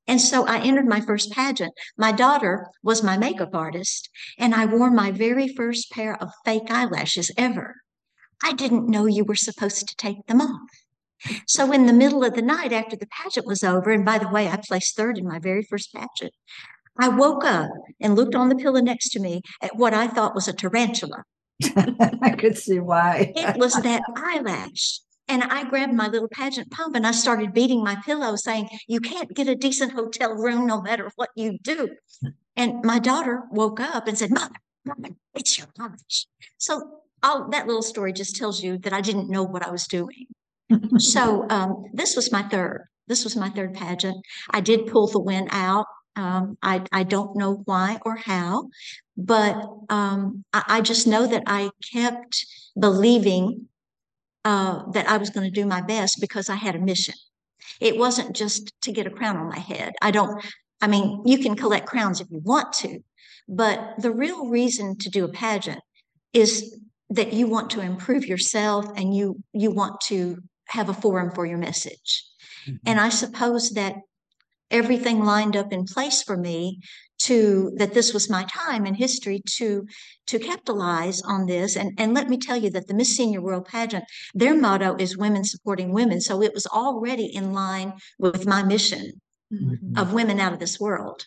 And 0.10 0.20
so 0.20 0.48
I 0.48 0.58
entered 0.58 0.88
my 0.88 1.02
first 1.02 1.32
pageant. 1.32 1.72
My 1.96 2.12
daughter 2.12 2.66
was 2.82 3.04
my 3.04 3.16
makeup 3.16 3.54
artist, 3.54 4.10
and 4.40 4.56
I 4.56 4.66
wore 4.66 4.90
my 4.90 5.12
very 5.12 5.48
first 5.48 5.92
pair 5.92 6.16
of 6.20 6.32
fake 6.44 6.72
eyelashes 6.72 7.30
ever. 7.38 7.76
I 8.44 8.54
didn't 8.54 8.90
know 8.90 9.06
you 9.06 9.24
were 9.24 9.36
supposed 9.36 9.88
to 9.88 9.96
take 9.96 10.26
them 10.26 10.42
off. 10.42 10.70
So, 11.46 11.72
in 11.72 11.86
the 11.86 11.94
middle 11.94 12.24
of 12.24 12.34
the 12.34 12.42
night 12.42 12.74
after 12.74 12.96
the 12.96 13.06
pageant 13.06 13.46
was 13.46 13.64
over, 13.64 13.92
and 13.92 14.04
by 14.04 14.18
the 14.18 14.30
way, 14.30 14.48
I 14.48 14.58
placed 14.58 14.98
third 14.98 15.20
in 15.20 15.28
my 15.28 15.38
very 15.38 15.62
first 15.62 15.94
pageant, 15.94 16.34
I 17.00 17.10
woke 17.10 17.46
up 17.46 17.70
and 18.02 18.16
looked 18.16 18.34
on 18.34 18.50
the 18.50 18.56
pillow 18.56 18.82
next 18.82 19.10
to 19.12 19.20
me 19.20 19.44
at 19.62 19.76
what 19.76 19.94
I 19.94 20.08
thought 20.08 20.34
was 20.34 20.48
a 20.48 20.54
tarantula. 20.54 21.24
I 21.76 22.36
could 22.36 22.58
see 22.58 22.80
why. 22.80 23.32
It 23.36 23.58
was 23.58 23.74
that 23.74 24.02
eyelash. 24.16 25.02
And 25.30 25.44
I 25.44 25.64
grabbed 25.64 25.94
my 25.94 26.08
little 26.08 26.28
pageant 26.28 26.72
pump 26.72 26.96
and 26.96 27.06
I 27.06 27.12
started 27.12 27.54
beating 27.54 27.84
my 27.84 27.96
pillow, 28.04 28.36
saying, 28.36 28.68
You 28.88 29.00
can't 29.00 29.34
get 29.34 29.48
a 29.48 29.56
decent 29.56 29.94
hotel 29.94 30.34
room 30.34 30.66
no 30.66 30.82
matter 30.82 31.12
what 31.16 31.30
you 31.36 31.60
do. 31.62 31.90
And 32.56 32.84
my 32.84 32.98
daughter 32.98 33.44
woke 33.52 33.80
up 33.80 34.08
and 34.08 34.18
said, 34.18 34.32
Mother, 34.32 34.56
Mother, 34.86 35.16
it's 35.36 35.58
your 35.58 35.68
eyelash. 35.80 36.26
So 36.58 37.02
all 37.22 37.50
that 37.50 37.68
little 37.68 37.84
story 37.84 38.12
just 38.12 38.36
tells 38.36 38.64
you 38.64 38.80
that 38.80 38.92
I 38.92 39.02
didn't 39.02 39.30
know 39.30 39.44
what 39.44 39.66
I 39.66 39.70
was 39.70 39.88
doing. 39.88 40.26
so 40.98 41.46
um, 41.50 41.86
this 41.94 42.16
was 42.16 42.32
my 42.32 42.44
third. 42.44 42.88
This 43.08 43.24
was 43.24 43.36
my 43.36 43.50
third 43.50 43.76
pageant. 43.76 44.18
I 44.50 44.62
did 44.62 44.88
pull 44.88 45.08
the 45.08 45.20
win 45.20 45.48
out. 45.52 45.86
Um, 46.16 46.58
I, 46.62 46.84
I 46.92 47.04
don't 47.04 47.38
know 47.38 47.62
why 47.66 48.00
or 48.04 48.16
how, 48.18 48.70
but 49.16 49.56
um, 49.90 50.44
I, 50.52 50.64
I, 50.68 50.82
just 50.82 51.08
know 51.08 51.26
that 51.26 51.44
I 51.48 51.70
kept 51.94 52.46
believing 52.78 53.69
uh, 54.46 54.90
that 54.92 55.08
I 55.10 55.18
was 55.18 55.30
going 55.30 55.46
to 55.46 55.62
do 55.62 55.66
my 55.66 55.82
best 55.82 56.20
because 56.22 56.50
I 56.50 56.56
had 56.56 56.76
a 56.76 56.80
mission. 56.80 57.16
It 57.80 57.98
wasn't 57.98 58.36
just 58.36 58.74
to 58.82 58.92
get 58.92 59.08
a 59.08 59.12
crown 59.12 59.38
on 59.38 59.50
my 59.50 59.60
head. 59.60 59.94
I 60.02 60.12
don't, 60.12 60.44
I 60.82 60.88
mean, 60.88 61.22
you 61.26 61.40
can 61.40 61.56
collect 61.56 61.88
crowns 61.88 62.22
if 62.22 62.28
you 62.30 62.40
want 62.40 62.74
to, 62.74 63.00
but 63.48 63.96
the 64.00 64.12
real 64.12 64.48
reason 64.48 64.98
to 65.00 65.10
do 65.10 65.26
a 65.26 65.30
pageant 65.30 65.82
is 66.34 66.78
that 67.10 67.34
you 67.34 67.48
want 67.48 67.72
to 67.72 67.82
improve 67.82 68.26
yourself 68.26 68.86
and 68.96 69.16
you 69.16 69.42
you 69.52 69.72
want 69.72 70.00
to 70.02 70.38
have 70.68 70.90
a 70.90 70.94
forum 70.94 71.32
for 71.32 71.46
your 71.46 71.58
message. 71.58 72.26
Mm-hmm. 72.66 72.76
And 72.86 73.00
I 73.00 73.10
suppose 73.10 73.72
that 73.72 73.96
everything 74.70 75.24
lined 75.24 75.56
up 75.56 75.74
in 75.74 75.86
place 75.86 76.22
for 76.22 76.38
me 76.38 76.80
to 77.20 77.72
that 77.76 77.94
this 77.94 78.14
was 78.14 78.30
my 78.30 78.44
time 78.46 78.86
in 78.86 78.94
history 78.94 79.42
to 79.46 79.86
to 80.28 80.40
capitalize 80.40 81.22
on 81.22 81.46
this 81.46 81.76
and 81.76 81.92
and 81.98 82.14
let 82.14 82.30
me 82.30 82.38
tell 82.38 82.58
you 82.58 82.70
that 82.70 82.88
the 82.88 82.94
miss 82.94 83.16
senior 83.16 83.42
world 83.42 83.66
pageant 83.66 84.04
their 84.34 84.56
motto 84.56 84.96
is 84.98 85.18
women 85.18 85.44
supporting 85.44 85.92
women 85.92 86.22
so 86.22 86.42
it 86.42 86.54
was 86.54 86.66
already 86.68 87.26
in 87.26 87.54
line 87.54 87.94
with 88.18 88.48
my 88.48 88.64
mission 88.64 89.12
mm-hmm. 89.54 89.98
of 89.98 90.14
women 90.14 90.40
out 90.40 90.54
of 90.54 90.60
this 90.60 90.80
world 90.80 91.26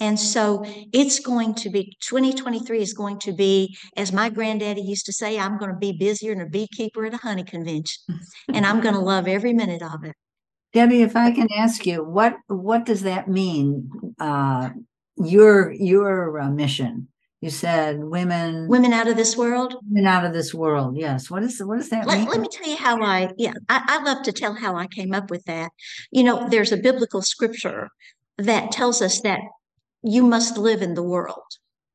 and 0.00 0.18
so 0.18 0.64
it's 0.92 1.20
going 1.20 1.54
to 1.56 1.70
be 1.70 1.96
2023 2.00 2.80
is 2.80 2.92
going 2.92 3.20
to 3.20 3.32
be, 3.32 3.76
as 3.96 4.12
my 4.12 4.30
granddaddy 4.30 4.82
used 4.82 5.06
to 5.06 5.12
say, 5.12 5.38
I'm 5.38 5.58
going 5.58 5.70
to 5.70 5.76
be 5.76 5.92
busier 5.92 6.34
than 6.34 6.44
a 6.44 6.50
beekeeper 6.50 7.06
at 7.06 7.14
a 7.14 7.18
honey 7.18 7.44
convention. 7.44 8.02
and 8.52 8.66
I'm 8.66 8.80
going 8.80 8.96
to 8.96 9.00
love 9.00 9.28
every 9.28 9.52
minute 9.52 9.82
of 9.82 10.02
it. 10.02 10.16
Debbie, 10.72 11.02
if 11.02 11.14
I 11.14 11.30
can 11.30 11.48
ask 11.56 11.86
you, 11.86 12.02
what 12.02 12.34
what 12.48 12.86
does 12.86 13.02
that 13.02 13.28
mean? 13.28 13.90
Uh, 14.18 14.70
your 15.24 15.72
your 15.72 16.40
uh, 16.40 16.50
mission. 16.50 17.08
You 17.40 17.50
said 17.50 17.98
women 18.04 18.68
women 18.68 18.92
out 18.92 19.08
of 19.08 19.16
this 19.16 19.36
world. 19.36 19.74
Women 19.88 20.06
out 20.06 20.24
of 20.24 20.32
this 20.32 20.54
world. 20.54 20.96
Yes. 20.96 21.28
What 21.30 21.42
is 21.42 21.60
what 21.60 21.78
does 21.78 21.90
that 21.90 22.06
let, 22.06 22.18
mean? 22.18 22.28
Let 22.28 22.40
me 22.40 22.48
tell 22.50 22.68
you 22.68 22.76
how 22.76 23.02
I 23.02 23.32
yeah 23.36 23.54
I, 23.68 23.82
I 23.86 24.02
love 24.02 24.22
to 24.24 24.32
tell 24.32 24.54
how 24.54 24.76
I 24.76 24.86
came 24.86 25.12
up 25.12 25.30
with 25.30 25.44
that. 25.46 25.72
You 26.10 26.22
know, 26.22 26.48
there's 26.48 26.72
a 26.72 26.76
biblical 26.76 27.20
scripture 27.20 27.88
that 28.38 28.70
tells 28.70 29.02
us 29.02 29.20
that 29.22 29.40
you 30.02 30.22
must 30.22 30.56
live 30.56 30.82
in 30.82 30.94
the 30.94 31.02
world. 31.02 31.42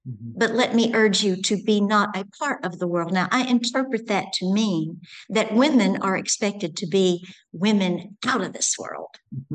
Mm-hmm. 0.08 0.32
But 0.38 0.52
let 0.54 0.74
me 0.74 0.92
urge 0.94 1.24
you 1.24 1.36
to 1.44 1.62
be 1.64 1.82
not 1.82 2.16
a 2.16 2.26
part 2.40 2.64
of 2.64 2.80
the 2.80 2.88
world. 2.88 3.12
Now, 3.12 3.28
I 3.32 3.44
interpret 3.44 4.08
that 4.08 4.32
to 4.34 4.54
mean 4.54 5.02
that 5.30 5.54
women 5.54 5.98
are 6.02 6.16
expected 6.16 6.78
to 6.78 6.88
be 6.88 7.28
women 7.52 8.18
out 8.26 8.42
of 8.42 8.54
this 8.54 8.76
world. 8.78 9.10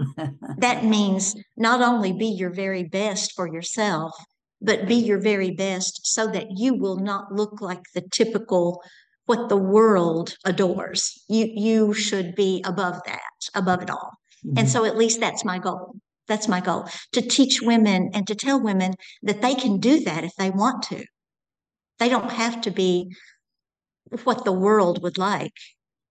that 0.58 0.84
means 0.84 1.34
not 1.56 1.80
only 1.80 2.12
be 2.12 2.26
your 2.26 2.50
very 2.50 2.84
best 2.84 3.32
for 3.32 3.46
yourself, 3.52 4.12
but 4.60 4.86
be 4.86 4.94
your 4.94 5.18
very 5.18 5.50
best 5.50 6.06
so 6.06 6.26
that 6.28 6.46
you 6.50 6.74
will 6.74 6.96
not 6.96 7.32
look 7.32 7.60
like 7.60 7.82
the 7.94 8.02
typical 8.12 8.82
what 9.26 9.48
the 9.48 9.56
world 9.56 10.36
adores. 10.44 11.22
You 11.28 11.48
you 11.54 11.94
should 11.94 12.34
be 12.34 12.62
above 12.66 13.00
that, 13.06 13.20
above 13.54 13.82
it 13.82 13.90
all. 13.90 14.10
Mm-hmm. 14.44 14.58
And 14.58 14.68
so 14.68 14.84
at 14.84 14.96
least 14.96 15.20
that's 15.20 15.44
my 15.44 15.58
goal. 15.58 15.94
That's 16.32 16.48
my 16.48 16.62
goal 16.62 16.88
to 17.12 17.20
teach 17.20 17.60
women 17.60 18.08
and 18.14 18.26
to 18.26 18.34
tell 18.34 18.58
women 18.58 18.94
that 19.22 19.42
they 19.42 19.54
can 19.54 19.78
do 19.78 20.00
that 20.04 20.24
if 20.24 20.34
they 20.36 20.48
want 20.48 20.82
to. 20.84 21.04
They 21.98 22.08
don't 22.08 22.32
have 22.32 22.62
to 22.62 22.70
be 22.70 23.14
what 24.24 24.46
the 24.46 24.52
world 24.66 25.02
would 25.02 25.18
like. 25.18 25.52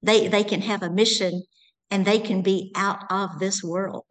They 0.04 0.28
they 0.28 0.44
can 0.44 0.62
have 0.62 0.84
a 0.84 0.92
mission 0.92 1.42
and 1.90 2.06
they 2.06 2.20
can 2.20 2.44
be 2.44 2.72
out 2.76 3.02
of 3.10 3.40
this 3.40 3.64
world. 3.64 4.06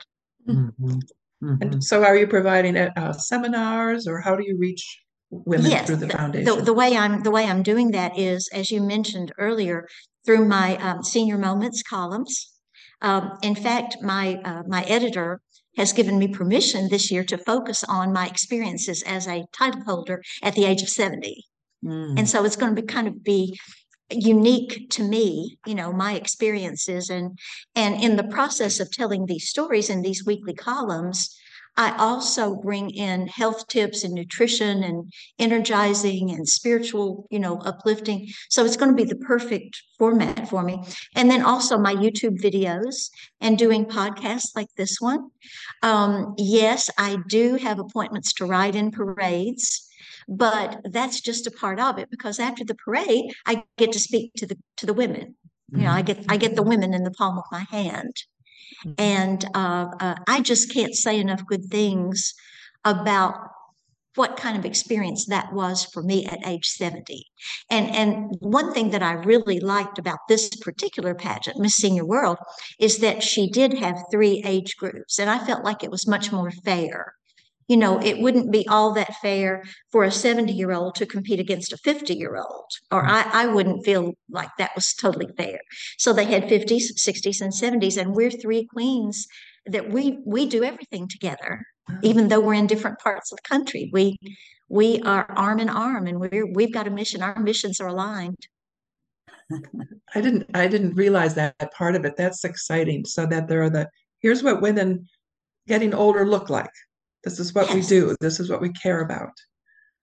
Mm-hmm. 0.49 0.99
Mm-hmm. 1.45 1.63
And 1.63 1.85
so, 1.85 2.03
are 2.03 2.17
you 2.17 2.27
providing 2.27 2.77
uh, 2.77 3.13
seminars, 3.13 4.09
or 4.09 4.21
how 4.21 4.35
do 4.35 4.43
you 4.45 4.59
reach 4.59 4.85
women 5.31 5.71
yes, 5.71 5.87
through 5.87 5.97
the, 5.97 6.07
the 6.07 6.13
foundation? 6.13 6.45
The, 6.45 6.61
the, 6.63 6.75
way 6.75 6.97
I'm 6.97 7.23
the 7.23 7.31
way 7.31 7.47
I'm 7.47 7.63
doing 7.63 7.93
that 7.93 8.19
is, 8.19 8.49
as 8.53 8.73
you 8.73 8.83
mentioned 8.83 9.31
earlier, 9.39 9.87
through 10.27 10.45
my 10.47 10.77
um, 10.79 11.05
senior 11.05 11.39
moments 11.39 11.85
columns. 11.85 12.53
Um, 13.01 13.39
in 13.43 13.55
fact, 13.55 13.99
my 14.03 14.41
uh, 14.45 14.65
my 14.67 14.83
editor 14.83 15.41
has 15.77 15.93
given 15.93 16.19
me 16.19 16.29
permission 16.29 16.89
this 16.89 17.11
year 17.11 17.25
to 17.25 17.39
focus 17.39 17.85
on 17.85 18.13
my 18.13 18.27
experiences 18.27 19.03
as 19.03 19.27
a 19.27 19.45
title 19.53 19.83
holder 19.83 20.23
at 20.43 20.55
the 20.55 20.65
age 20.65 20.83
of 20.83 20.89
70. 20.89 21.45
Mm. 21.85 22.19
And 22.19 22.29
so 22.29 22.45
it's 22.45 22.57
going 22.57 22.75
to 22.75 22.83
be 22.83 22.87
kind 22.87 23.09
of 23.09 23.23
be 23.23 23.59
unique 24.13 24.91
to 24.91 25.05
me 25.05 25.57
you 25.65 25.75
know 25.75 25.93
my 25.93 26.15
experiences 26.15 27.11
and 27.11 27.39
and 27.77 28.03
in 28.03 28.17
the 28.17 28.25
process 28.25 28.81
of 28.81 28.91
telling 28.91 29.25
these 29.27 29.49
stories 29.49 29.89
in 29.89 30.03
these 30.03 30.27
weekly 30.27 30.53
columns 30.53 31.39
I 31.77 31.95
also 31.97 32.57
bring 32.57 32.91
in 32.91 33.27
health 33.27 33.67
tips 33.69 34.05
and 34.05 34.15
nutrition 34.15 34.83
and 34.83 35.13
energizing 35.39 36.31
and 36.31 36.49
spiritual, 36.49 37.27
you 37.31 37.39
know, 37.39 37.59
uplifting. 37.59 38.29
So 38.49 38.65
it's 38.65 38.77
going 38.77 38.91
to 38.91 38.97
be 38.97 39.09
the 39.09 39.17
perfect 39.17 39.83
format 39.99 40.49
for 40.49 40.63
me. 40.63 40.83
And 41.15 41.31
then 41.31 41.43
also 41.43 41.79
my 41.79 41.95
YouTube 41.95 42.41
videos 42.41 43.11
and 43.41 43.59
doing 43.59 43.85
podcasts 43.87 44.55
like 44.55 44.69
this 44.77 44.97
one. 45.01 45.31
Um, 45.83 46.35
yes, 46.37 46.91
I 46.99 47.19
do 47.29 47.55
have 47.57 47.79
appointments 47.79 48.33
to 48.35 48.47
ride 48.47 48.77
in 48.77 48.91
parades 48.91 49.87
but 50.29 50.81
that's 50.85 51.21
just 51.21 51.47
a 51.47 51.51
part 51.51 51.81
of 51.81 51.99
it 51.99 52.09
because 52.09 52.39
after 52.39 52.65
the 52.65 52.75
parade 52.75 53.33
i 53.47 53.65
get 53.79 53.91
to 53.91 53.99
speak 53.99 54.33
to 54.35 54.47
the 54.47 54.57
to 54.77 54.87
the 54.87 54.95
women 54.95 55.35
you 55.73 55.83
know 55.83 55.91
i 55.91 56.03
get 56.03 56.25
i 56.29 56.37
get 56.37 56.55
the 56.55 56.63
women 56.63 56.95
in 56.95 57.03
the 57.03 57.11
palm 57.11 57.37
of 57.37 57.45
my 57.51 57.65
hand 57.71 58.13
Mm-hmm. 58.40 58.40
And 58.99 59.45
uh, 59.55 59.87
uh, 60.01 60.15
I 60.27 60.41
just 60.41 60.73
can't 60.73 60.95
say 60.95 61.19
enough 61.19 61.45
good 61.47 61.65
things 61.67 62.35
about 62.85 63.35
what 64.17 64.37
kind 64.37 64.59
of 64.59 64.65
experience 64.65 65.27
that 65.27 65.53
was 65.53 65.85
for 65.85 66.03
me 66.03 66.27
at 66.27 66.47
age 66.47 66.67
70. 66.67 67.25
And 67.71 67.91
and 67.95 68.37
one 68.41 68.73
thing 68.73 68.91
that 68.91 69.03
I 69.03 69.13
really 69.13 69.61
liked 69.61 69.99
about 69.99 70.19
this 70.29 70.49
particular 70.49 71.15
pageant, 71.15 71.59
Miss 71.59 71.77
Senior 71.77 72.05
World, 72.05 72.39
is 72.79 72.99
that 72.99 73.23
she 73.23 73.49
did 73.49 73.75
have 73.79 74.03
three 74.11 74.43
age 74.45 74.77
groups. 74.77 75.19
And 75.19 75.31
I 75.31 75.39
felt 75.39 75.65
like 75.65 75.85
it 75.85 75.91
was 75.91 76.09
much 76.09 76.33
more 76.33 76.51
fair 76.51 77.15
you 77.71 77.77
know, 77.77 78.01
it 78.03 78.19
wouldn't 78.19 78.51
be 78.51 78.67
all 78.67 78.93
that 78.95 79.15
fair 79.23 79.63
for 79.93 80.03
a 80.03 80.11
70 80.11 80.53
year 80.53 80.73
old 80.73 80.97
to 80.97 81.07
compete 81.07 81.39
against 81.39 81.73
a 81.73 81.77
50 81.77 82.15
year 82.15 82.37
old, 82.37 82.69
or 82.91 83.07
I, 83.07 83.23
I 83.33 83.47
wouldn't 83.47 83.85
feel 83.85 84.15
like 84.29 84.49
that 84.59 84.73
was 84.75 84.93
totally 84.93 85.29
fair. 85.37 85.61
So 85.97 86.13
they 86.13 86.25
had 86.25 86.49
50s, 86.49 86.99
60s, 86.99 87.41
and 87.41 87.53
70s, 87.53 87.97
and 87.97 88.13
we're 88.13 88.33
three 88.33 88.67
queens 88.67 89.29
that 89.67 89.89
we 89.89 90.19
we 90.27 90.47
do 90.47 90.65
everything 90.65 91.07
together, 91.07 91.65
even 92.03 92.27
though 92.27 92.41
we're 92.41 92.55
in 92.55 92.67
different 92.67 92.99
parts 92.99 93.31
of 93.31 93.39
the 93.39 93.49
country. 93.49 93.89
We 93.93 94.19
we 94.69 95.01
are 95.03 95.31
arm 95.31 95.61
in 95.61 95.69
arm, 95.69 96.09
and 96.09 96.19
we're 96.19 96.53
we've 96.53 96.75
got 96.75 96.89
a 96.89 96.91
mission. 96.91 97.23
Our 97.23 97.39
missions 97.39 97.81
are 97.81 97.87
aligned. 97.87 98.49
I 100.17 100.21
didn't 100.21 100.51
I 100.55 100.67
didn't 100.67 100.97
realize 100.97 101.37
that 101.37 101.73
part 101.73 101.95
of 101.95 102.05
it. 102.05 102.17
That's 102.17 102.43
exciting. 102.43 103.05
So 103.05 103.27
that 103.27 103.47
there 103.47 103.63
are 103.63 103.71
the 103.71 103.89
here's 104.19 104.43
what 104.43 104.61
women 104.61 105.07
getting 105.69 105.95
older 105.95 106.27
look 106.27 106.51
like 106.51 106.73
this 107.25 107.39
is 107.39 107.55
what 107.55 107.67
yes. 107.69 107.75
we 107.75 107.83
do. 107.83 108.17
This 108.21 108.41
is 108.41 108.51
what 108.51 108.61
we 108.61 108.71
care 108.71 109.01
about. 109.01 109.33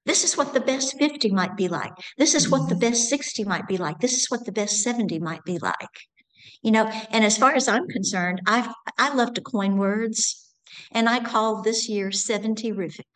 This 0.05 0.23
is 0.23 0.37
what 0.37 0.53
the 0.53 0.61
best 0.61 0.97
50 0.97 1.31
might 1.31 1.57
be 1.57 1.67
like. 1.67 1.91
This 2.17 2.33
is 2.33 2.49
what 2.49 2.69
the 2.69 2.75
mm-hmm. 2.75 2.91
best 2.91 3.09
60 3.09 3.43
might 3.43 3.67
be 3.67 3.77
like. 3.77 3.99
This 3.99 4.13
is 4.13 4.27
what 4.29 4.45
the 4.45 4.53
best 4.53 4.81
70 4.81 5.19
might 5.19 5.43
be 5.43 5.57
like. 5.59 5.75
You 6.63 6.71
know, 6.71 6.87
and 7.11 7.25
as 7.25 7.37
far 7.37 7.53
as 7.53 7.67
I'm 7.67 7.87
concerned, 7.87 8.41
I 8.47 8.73
I 8.97 9.13
love 9.13 9.33
to 9.35 9.41
coin 9.41 9.77
words 9.77 10.53
and 10.91 11.07
I 11.09 11.19
call 11.19 11.61
this 11.61 11.87
year 11.89 12.09
70rific. 12.09 13.11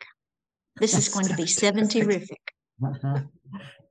This 0.76 0.96
is 0.96 1.08
going 1.08 1.26
to 1.26 1.34
be 1.34 1.44
70rific. 1.44 2.42
Uh-huh. 2.84 3.20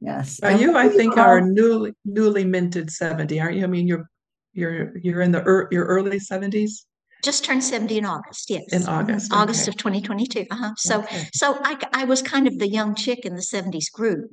Yes. 0.03 0.39
Are 0.41 0.53
you, 0.53 0.75
I 0.75 0.89
think, 0.89 1.15
are 1.15 1.41
newly 1.41 1.93
newly 2.05 2.43
minted 2.43 2.89
70, 2.89 3.39
aren't 3.39 3.57
you? 3.57 3.63
I 3.63 3.67
mean, 3.67 3.85
you're 3.87 4.09
you're 4.51 4.97
you're 4.97 5.21
in 5.21 5.31
the 5.31 5.47
er, 5.47 5.67
your 5.69 5.85
early 5.85 6.19
70s 6.19 6.85
just 7.23 7.43
turned 7.43 7.63
70 7.63 7.97
in 7.97 8.05
August. 8.05 8.49
Yes. 8.49 8.63
In 8.71 8.87
August. 8.87 9.33
August 9.33 9.63
okay. 9.63 9.71
of 9.71 9.77
2022. 9.77 10.45
Uh-huh. 10.49 10.71
So, 10.77 10.99
okay. 10.99 11.27
so 11.33 11.59
I, 11.63 11.77
I 11.93 12.03
was 12.05 12.21
kind 12.21 12.47
of 12.47 12.59
the 12.59 12.67
young 12.67 12.95
chick 12.95 13.25
in 13.25 13.35
the 13.35 13.41
70s 13.41 13.91
group. 13.91 14.31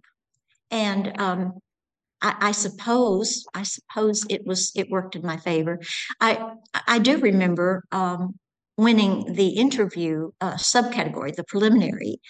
And, 0.71 1.19
um, 1.21 1.55
I, 2.21 2.35
I, 2.41 2.53
suppose, 2.53 3.47
I 3.55 3.63
suppose 3.63 4.27
it 4.29 4.45
was, 4.45 4.73
it 4.75 4.91
worked 4.91 5.15
in 5.15 5.25
my 5.25 5.37
favor. 5.37 5.81
I, 6.21 6.53
I 6.87 6.99
do 6.99 7.19
remember, 7.19 7.85
um, 7.93 8.35
winning 8.77 9.35
the 9.35 9.49
interview 9.49 10.31
uh, 10.41 10.55
subcategory, 10.55 11.35
the 11.35 11.45
preliminary. 11.45 12.21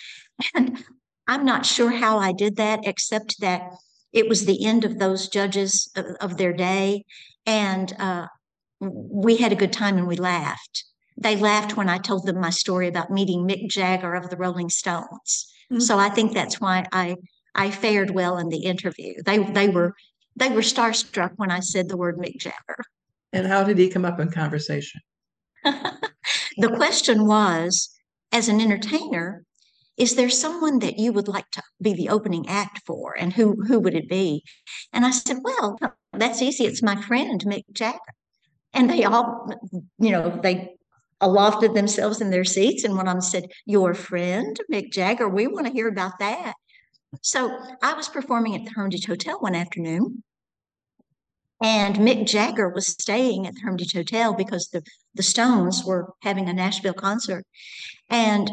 And 0.55 0.85
I'm 1.29 1.45
not 1.45 1.67
sure 1.67 1.91
how 1.91 2.19
I 2.19 2.33
did 2.33 2.57
that, 2.57 2.81
except 2.85 3.41
that 3.41 3.73
it 4.12 4.29
was 4.29 4.47
the 4.47 4.65
end 4.65 4.85
of 4.85 4.99
those 4.99 5.29
judges 5.29 5.91
of, 5.95 6.07
of 6.21 6.37
their 6.38 6.53
day. 6.55 7.05
And 7.45 7.93
uh, 7.99 8.27
we 8.80 9.37
had 9.37 9.52
a 9.52 9.56
good 9.56 9.73
time 9.73 9.97
and 9.97 10.06
we 10.06 10.16
laughed. 10.16 10.85
They 11.16 11.37
laughed 11.37 11.76
when 11.76 11.88
I 11.88 11.99
told 11.99 12.26
them 12.26 12.40
my 12.40 12.50
story 12.50 12.87
about 12.87 13.11
meeting 13.11 13.47
Mick 13.47 13.68
Jagger 13.68 14.14
of 14.14 14.30
the 14.30 14.37
Rolling 14.37 14.68
Stones. 14.68 15.52
Mm-hmm. 15.73 15.80
So 15.80 15.99
I 15.99 16.08
think 16.08 16.32
that's 16.32 16.61
why 16.61 16.87
I 16.92 17.16
I 17.54 17.70
fared 17.70 18.11
well 18.11 18.38
in 18.38 18.49
the 18.49 18.64
interview. 18.64 19.14
They 19.25 19.38
they 19.38 19.68
were 19.68 19.94
they 20.37 20.50
were 20.50 20.61
starstruck 20.61 21.32
when 21.37 21.50
I 21.50 21.61
said 21.61 21.88
the 21.88 21.97
word 21.97 22.18
Mick 22.18 22.38
Jagger. 22.38 22.85
And 23.32 23.47
how 23.47 23.64
did 23.64 23.78
he 23.78 23.88
come 23.88 24.04
up 24.04 24.20
in 24.20 24.30
conversation? 24.30 25.00
the 25.64 26.73
question 26.76 27.26
was, 27.26 27.90
as 28.32 28.49
an 28.49 28.61
entertainer, 28.61 29.44
is 29.99 30.14
there 30.14 30.30
someone 30.30 30.78
that 30.78 30.99
you 30.99 31.12
would 31.12 31.28
like 31.28 31.50
to 31.50 31.62
be 31.82 31.92
the 31.92 32.08
opening 32.08 32.49
act 32.49 32.80
for 32.87 33.14
and 33.18 33.32
who 33.32 33.64
who 33.66 33.80
would 33.80 33.94
it 33.94 34.08
be 34.08 34.44
and 34.92 35.04
i 35.04 35.11
said 35.11 35.38
well 35.42 35.76
that's 36.12 36.40
easy 36.40 36.64
it's 36.64 36.82
my 36.82 36.94
friend 37.02 37.44
mick 37.44 37.64
jagger 37.73 37.99
and 38.78 38.88
they 38.88 39.04
all 39.04 39.50
you 39.99 40.11
know 40.11 40.40
they 40.42 40.78
alofted 41.20 41.75
themselves 41.75 42.20
in 42.20 42.30
their 42.30 42.44
seats. 42.44 42.85
And 42.85 42.97
one 42.97 43.08
of 43.08 43.14
them 43.14 43.20
said 43.20 43.50
your 43.66 43.92
friend 43.92 44.58
mick 44.73 44.92
jagger 44.92 45.28
we 45.28 45.47
want 45.47 45.66
to 45.66 45.73
hear 45.73 45.88
about 45.88 46.18
that. 46.20 46.54
So 47.23 47.58
i 47.82 47.92
was 47.94 48.08
performing 48.08 48.54
at 48.54 48.64
the 48.64 48.70
hermitage 48.70 49.06
hotel 49.06 49.38
one 49.40 49.54
afternoon. 49.54 50.23
And 51.61 51.97
mick 51.97 52.26
jagger 52.26 52.68
was 52.68 52.87
staying 52.87 53.47
at 53.47 53.54
the 53.54 53.61
hermitage 53.61 53.94
hotel 53.94 54.32
because 54.32 54.68
the, 54.68 54.82
the 55.14 55.25
stones 55.25 55.85
were 55.85 56.12
having 56.23 56.49
a 56.49 56.52
nashville 56.52 56.94
concert. 56.94 57.44
And 58.08 58.49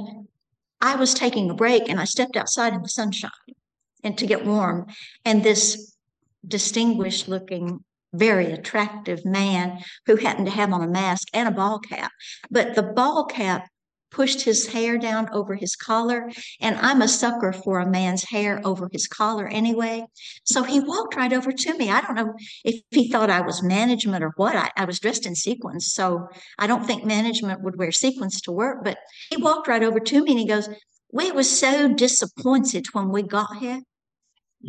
I 0.81 0.95
was 0.95 1.13
taking 1.13 1.49
a 1.49 1.53
break 1.53 1.87
and 1.87 1.99
I 1.99 2.05
stepped 2.05 2.35
outside 2.35 2.73
in 2.73 2.81
the 2.81 2.89
sunshine 2.89 3.31
and 4.03 4.17
to 4.17 4.25
get 4.25 4.45
warm. 4.45 4.87
And 5.23 5.43
this 5.43 5.95
distinguished 6.47 7.27
looking, 7.27 7.83
very 8.15 8.51
attractive 8.51 9.25
man 9.25 9.79
who 10.05 10.15
happened 10.15 10.47
to 10.47 10.51
have 10.51 10.71
on 10.73 10.83
a 10.83 10.87
mask 10.87 11.27
and 11.33 11.47
a 11.47 11.51
ball 11.51 11.79
cap, 11.79 12.11
but 12.49 12.75
the 12.75 12.83
ball 12.83 13.25
cap 13.25 13.67
pushed 14.15 14.41
his 14.41 14.67
hair 14.67 14.97
down 14.97 15.27
over 15.33 15.55
his 15.55 15.75
collar. 15.75 16.31
And 16.61 16.77
I'm 16.77 17.01
a 17.01 17.07
sucker 17.07 17.51
for 17.51 17.79
a 17.79 17.89
man's 17.89 18.23
hair 18.23 18.61
over 18.63 18.89
his 18.91 19.07
collar 19.07 19.45
anyway. 19.47 20.05
So 20.45 20.63
he 20.63 20.79
walked 20.79 21.17
right 21.17 21.33
over 21.33 21.51
to 21.51 21.77
me. 21.77 21.91
I 21.91 21.99
don't 21.99 22.15
know 22.15 22.33
if 22.63 22.81
he 22.91 23.11
thought 23.11 23.29
I 23.29 23.41
was 23.41 23.61
management 23.61 24.23
or 24.23 24.31
what. 24.37 24.55
I, 24.55 24.71
I 24.77 24.85
was 24.85 25.01
dressed 25.01 25.25
in 25.25 25.35
sequins. 25.35 25.91
So 25.91 26.29
I 26.57 26.65
don't 26.65 26.85
think 26.85 27.03
management 27.03 27.61
would 27.61 27.77
wear 27.77 27.91
sequins 27.91 28.39
to 28.41 28.53
work. 28.53 28.85
But 28.85 28.97
he 29.29 29.37
walked 29.37 29.67
right 29.67 29.83
over 29.83 29.99
to 29.99 30.23
me 30.23 30.31
and 30.31 30.39
he 30.39 30.47
goes, 30.47 30.69
We 31.11 31.33
were 31.33 31.43
so 31.43 31.93
disappointed 31.93 32.87
when 32.93 33.09
we 33.09 33.21
got 33.21 33.57
here. 33.57 33.81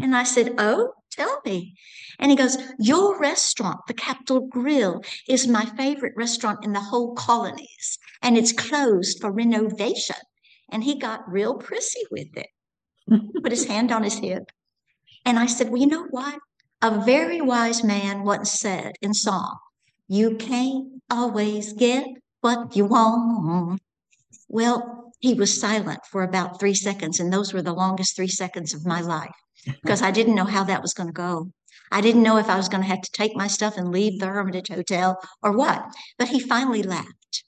And 0.01 0.15
I 0.15 0.25
said, 0.25 0.55
Oh, 0.59 0.93
tell 1.11 1.41
me. 1.45 1.75
And 2.19 2.31
he 2.31 2.37
goes, 2.37 2.59
Your 2.79 3.19
restaurant, 3.19 3.81
the 3.87 3.95
Capitol 3.95 4.47
Grille, 4.47 5.03
is 5.29 5.47
my 5.47 5.65
favorite 5.65 6.15
restaurant 6.17 6.65
in 6.65 6.73
the 6.73 6.81
whole 6.81 7.15
colonies, 7.15 7.99
and 8.23 8.37
it's 8.37 8.53
closed 8.53 9.21
for 9.21 9.31
renovation. 9.31 10.17
And 10.71 10.85
he 10.85 10.99
got 10.99 11.31
real 11.31 11.55
prissy 11.57 12.03
with 12.11 12.29
it, 12.37 12.49
put 13.43 13.53
his 13.53 13.65
hand 13.73 13.93
on 13.93 14.03
his 14.03 14.19
hip. 14.19 14.51
And 15.25 15.39
I 15.39 15.47
said, 15.47 15.71
Well, 15.71 15.81
you 15.81 15.87
know 15.87 16.07
what? 16.11 16.39
A 16.83 17.03
very 17.05 17.41
wise 17.41 17.83
man 17.83 18.23
once 18.23 18.53
said 18.53 18.93
in 19.01 19.15
song, 19.15 19.57
You 20.09 20.37
can't 20.37 21.03
always 21.11 21.73
get 21.73 22.07
what 22.41 22.77
you 22.77 22.85
want. 22.87 23.81
Well, 24.49 25.13
he 25.21 25.35
was 25.35 25.59
silent 25.59 26.01
for 26.11 26.23
about 26.23 26.61
three 26.61 26.75
seconds, 26.75 27.19
and 27.19 27.33
those 27.33 27.55
were 27.55 27.63
the 27.63 27.73
longest 27.73 28.15
three 28.15 28.29
seconds 28.29 28.75
of 28.75 28.85
my 28.85 29.01
life 29.01 29.35
because 29.83 30.03
I 30.03 30.11
didn't 30.11 30.35
know 30.35 30.45
how 30.45 30.65
that 30.65 30.83
was 30.83 30.95
going 30.95 31.09
to 31.09 31.13
go. 31.13 31.51
I 31.93 32.01
didn't 32.01 32.23
know 32.23 32.37
if 32.37 32.49
I 32.49 32.57
was 32.57 32.69
going 32.69 32.83
to 32.83 32.89
have 32.89 33.03
to 33.03 33.13
take 33.13 33.37
my 33.37 33.47
stuff 33.47 33.77
and 33.77 33.93
leave 33.93 34.19
the 34.19 34.27
Hermitage 34.27 34.69
Hotel 34.69 35.21
or 35.43 35.53
what. 35.53 35.85
But 36.19 36.29
he 36.29 36.41
finally 36.41 36.83
laughed. 36.83 37.45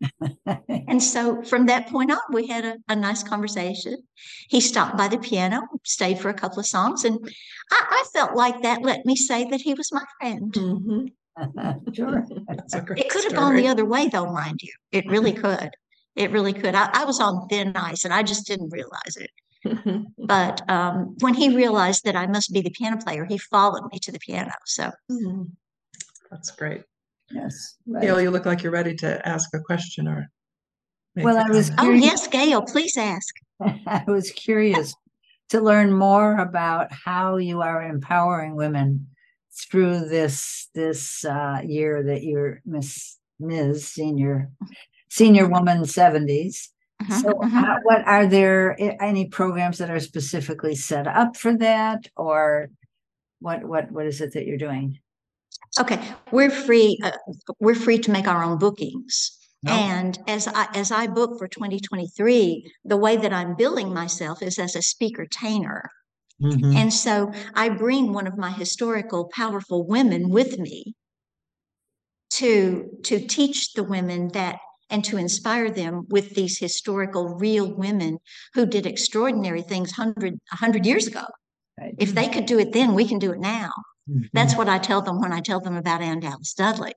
and 0.68 1.02
so 1.02 1.42
from 1.42 1.66
that 1.66 1.88
point 1.88 2.10
on, 2.10 2.18
we 2.30 2.46
had 2.46 2.64
a, 2.64 2.76
a, 2.88 2.96
nice 2.96 3.22
conversation. 3.22 3.96
He 4.48 4.60
stopped 4.60 4.96
by 4.96 5.08
the 5.08 5.18
piano, 5.18 5.62
stayed 5.84 6.18
for 6.18 6.28
a 6.28 6.34
couple 6.34 6.60
of 6.60 6.66
songs, 6.66 7.04
and 7.04 7.18
I, 7.70 7.86
I 7.90 8.04
felt 8.12 8.34
like 8.34 8.62
that 8.62 8.82
let 8.82 9.06
me 9.06 9.16
say 9.16 9.48
that 9.48 9.62
he 9.62 9.72
was 9.72 9.92
my 9.92 10.04
friend. 10.20 10.52
Mm-hmm. 10.52 11.06
sure. 11.94 12.26
It 12.96 13.10
could 13.10 13.24
have 13.24 13.34
gone 13.34 13.56
the 13.56 13.68
other 13.68 13.84
way, 13.84 14.08
though, 14.08 14.30
mind 14.32 14.60
you. 14.62 14.72
It 14.92 15.06
really 15.08 15.32
could. 15.32 15.70
It 16.14 16.30
really 16.30 16.54
could. 16.54 16.74
I, 16.74 16.90
I 16.92 17.04
was 17.04 17.20
on 17.20 17.46
thin 17.48 17.72
ice 17.76 18.04
and 18.04 18.12
I 18.12 18.22
just 18.22 18.46
didn't 18.46 18.70
realize 18.70 19.16
it. 19.16 19.30
But 20.18 20.68
um, 20.70 21.16
when 21.20 21.34
he 21.34 21.54
realized 21.54 22.04
that 22.04 22.16
I 22.16 22.26
must 22.26 22.52
be 22.52 22.60
the 22.60 22.70
piano 22.70 22.98
player, 22.98 23.24
he 23.24 23.38
followed 23.38 23.90
me 23.92 23.98
to 24.00 24.12
the 24.12 24.18
piano. 24.18 24.52
So 24.64 24.90
mm-hmm. 25.10 25.42
that's 26.30 26.50
great. 26.50 26.82
Yes. 27.30 27.76
Right. 27.86 28.02
Gail, 28.02 28.20
you 28.20 28.30
look 28.30 28.46
like 28.46 28.62
you're 28.62 28.72
ready 28.72 28.94
to 28.96 29.28
ask 29.28 29.50
a 29.54 29.60
question 29.60 30.08
or. 30.08 30.28
Well, 31.16 31.38
I 31.38 31.48
was. 31.48 31.70
Oh 31.78 31.90
yes, 31.90 32.26
Gail, 32.26 32.62
please 32.62 32.96
ask. 32.96 33.34
I 33.86 34.04
was 34.06 34.30
curious 34.32 34.94
to 35.48 35.60
learn 35.60 35.92
more 35.92 36.36
about 36.36 36.92
how 36.92 37.36
you 37.36 37.62
are 37.62 37.82
empowering 37.82 38.54
women 38.54 39.06
through 39.70 40.08
this 40.08 40.68
this 40.74 41.24
uh, 41.24 41.62
year 41.64 42.02
that 42.02 42.22
you're 42.22 42.60
Miss 42.66 43.18
Ms. 43.40 43.88
Senior 43.88 44.50
Senior 45.08 45.48
Woman 45.48 45.82
70s. 45.82 46.68
Uh-huh, 47.00 47.20
so, 47.20 47.30
uh-huh. 47.42 47.66
Uh, 47.66 47.80
what 47.82 48.06
are 48.06 48.26
there 48.26 48.76
any 49.02 49.26
programs 49.26 49.78
that 49.78 49.90
are 49.90 50.00
specifically 50.00 50.74
set 50.74 51.06
up 51.06 51.36
for 51.36 51.56
that, 51.58 52.06
or 52.16 52.68
what 53.40 53.64
what 53.64 53.90
what 53.92 54.06
is 54.06 54.20
it 54.20 54.32
that 54.32 54.46
you're 54.46 54.56
doing? 54.56 54.98
Okay, 55.78 56.00
we're 56.30 56.50
free. 56.50 56.98
Uh, 57.02 57.12
we're 57.60 57.74
free 57.74 57.98
to 57.98 58.10
make 58.10 58.26
our 58.26 58.42
own 58.42 58.58
bookings. 58.58 59.38
No. 59.62 59.72
And 59.72 60.18
as 60.26 60.48
I 60.48 60.68
as 60.74 60.90
I 60.90 61.06
book 61.06 61.38
for 61.38 61.48
2023, 61.48 62.72
the 62.84 62.96
way 62.96 63.16
that 63.16 63.32
I'm 63.32 63.56
billing 63.56 63.92
myself 63.92 64.42
is 64.42 64.58
as 64.58 64.76
a 64.76 64.82
speaker 64.82 65.26
tainer. 65.26 65.82
Mm-hmm. 66.40 66.76
And 66.76 66.92
so 66.92 67.32
I 67.54 67.70
bring 67.70 68.12
one 68.12 68.26
of 68.26 68.36
my 68.36 68.50
historical, 68.50 69.28
powerful 69.34 69.86
women 69.86 70.28
with 70.28 70.58
me 70.58 70.94
to 72.30 72.90
to 73.04 73.20
teach 73.26 73.72
the 73.72 73.82
women 73.82 74.28
that 74.28 74.58
and 74.90 75.04
to 75.04 75.16
inspire 75.16 75.70
them 75.70 76.06
with 76.08 76.34
these 76.34 76.58
historical 76.58 77.34
real 77.34 77.72
women 77.72 78.18
who 78.54 78.66
did 78.66 78.86
extraordinary 78.86 79.62
things 79.62 79.96
100 79.96 80.32
100 80.32 80.86
years 80.86 81.06
ago. 81.06 81.24
Right. 81.78 81.94
if 81.98 82.14
they 82.14 82.28
could 82.28 82.46
do 82.46 82.58
it 82.58 82.72
then 82.72 82.94
we 82.94 83.06
can 83.06 83.18
do 83.18 83.32
it 83.32 83.40
now. 83.40 83.70
Mm-hmm. 84.08 84.26
that's 84.32 84.56
what 84.56 84.68
i 84.68 84.78
tell 84.78 85.02
them 85.02 85.20
when 85.20 85.32
i 85.32 85.40
tell 85.40 85.60
them 85.60 85.76
about 85.76 86.02
anne 86.02 86.20
dallas 86.20 86.54
dudley. 86.54 86.94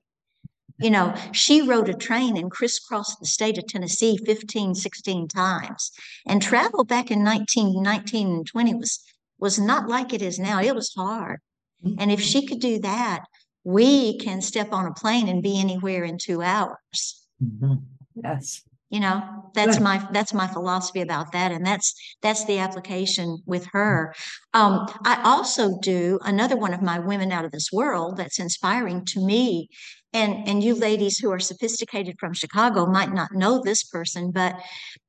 You 0.78 0.90
know 0.90 1.14
she 1.32 1.60
rode 1.60 1.88
a 1.88 1.94
train 1.94 2.36
and 2.36 2.50
crisscrossed 2.50 3.20
the 3.20 3.26
state 3.26 3.58
of 3.58 3.66
tennessee 3.66 4.16
15 4.16 4.74
16 4.74 5.28
times. 5.28 5.90
And 6.26 6.40
travel 6.40 6.84
back 6.84 7.10
in 7.10 7.24
1919 7.24 8.28
and 8.28 8.46
20 8.46 8.74
was 8.74 9.00
was 9.38 9.58
not 9.58 9.88
like 9.88 10.12
it 10.12 10.22
is 10.22 10.38
now. 10.38 10.60
It 10.60 10.74
was 10.74 10.92
hard. 10.94 11.40
Mm-hmm. 11.84 12.00
and 12.00 12.12
if 12.12 12.20
she 12.20 12.46
could 12.46 12.60
do 12.60 12.78
that 12.80 13.24
we 13.64 14.16
can 14.18 14.40
step 14.40 14.72
on 14.72 14.86
a 14.86 14.94
plane 14.94 15.28
and 15.28 15.42
be 15.42 15.60
anywhere 15.60 16.04
in 16.04 16.16
two 16.16 16.40
hours 16.40 17.19
Mm-hmm. 17.42 17.74
Yes. 18.22 18.62
You 18.90 18.98
know, 18.98 19.22
that's 19.54 19.76
Good. 19.76 19.84
my 19.84 20.08
that's 20.12 20.34
my 20.34 20.48
philosophy 20.48 21.00
about 21.00 21.30
that, 21.30 21.52
and 21.52 21.64
that's 21.64 21.94
that's 22.22 22.44
the 22.46 22.58
application 22.58 23.38
with 23.46 23.64
her. 23.72 24.12
Um, 24.52 24.88
I 25.04 25.22
also 25.22 25.78
do 25.78 26.18
another 26.24 26.56
one 26.56 26.74
of 26.74 26.82
my 26.82 26.98
women 26.98 27.30
out 27.30 27.44
of 27.44 27.52
this 27.52 27.68
world 27.72 28.16
that's 28.16 28.40
inspiring 28.40 29.04
to 29.06 29.24
me, 29.24 29.68
and 30.12 30.48
and 30.48 30.64
you 30.64 30.74
ladies 30.74 31.18
who 31.18 31.30
are 31.30 31.38
sophisticated 31.38 32.16
from 32.18 32.34
Chicago 32.34 32.84
might 32.84 33.12
not 33.12 33.32
know 33.32 33.62
this 33.62 33.84
person, 33.84 34.32
but 34.32 34.60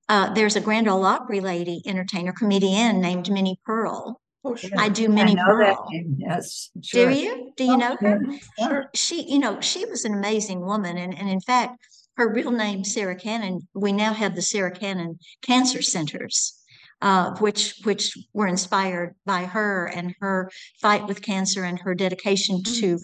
uh, 0.09 0.31
there's 0.35 0.55
a 0.55 0.61
Grand 0.61 0.87
Ole 0.87 1.03
Opry 1.03 1.39
lady 1.39 1.81
entertainer 1.87 2.33
comedian 2.33 3.01
named 3.01 3.31
Minnie 3.31 3.59
Pearl. 3.65 4.21
Oh, 4.43 4.55
sure. 4.55 4.69
I 4.77 4.89
do 4.89 5.09
Minnie 5.09 5.39
I 5.39 5.43
Pearl. 5.43 5.87
Yes. 6.17 6.69
Sure. 6.83 7.09
Do 7.09 7.15
you? 7.17 7.51
Do 7.57 7.63
you 7.63 7.73
oh, 7.73 7.77
know 7.77 7.97
her? 7.99 8.19
Sure. 8.59 8.89
She, 8.93 9.23
you 9.23 9.39
know, 9.39 9.59
she 9.59 9.85
was 9.85 10.05
an 10.05 10.13
amazing 10.13 10.61
woman, 10.63 10.99
and 10.99 11.17
and 11.17 11.27
in 11.27 11.41
fact 11.41 11.79
her 12.17 12.31
real 12.31 12.51
name, 12.51 12.83
Sarah 12.83 13.15
Cannon, 13.15 13.67
we 13.73 13.91
now 13.91 14.13
have 14.13 14.35
the 14.35 14.41
Sarah 14.41 14.71
Cannon 14.71 15.17
Cancer 15.41 15.81
Centers. 15.81 16.57
Uh, 17.03 17.35
which 17.39 17.79
which 17.83 18.15
were 18.31 18.45
inspired 18.45 19.15
by 19.25 19.43
her 19.45 19.87
and 19.87 20.13
her 20.19 20.51
fight 20.79 21.07
with 21.07 21.19
cancer 21.23 21.63
and 21.63 21.79
her 21.79 21.95
dedication 21.95 22.57
mm-hmm. 22.57 22.79
to 22.79 22.99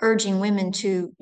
urging 0.00 0.40
women 0.40 0.72
to 0.72 1.14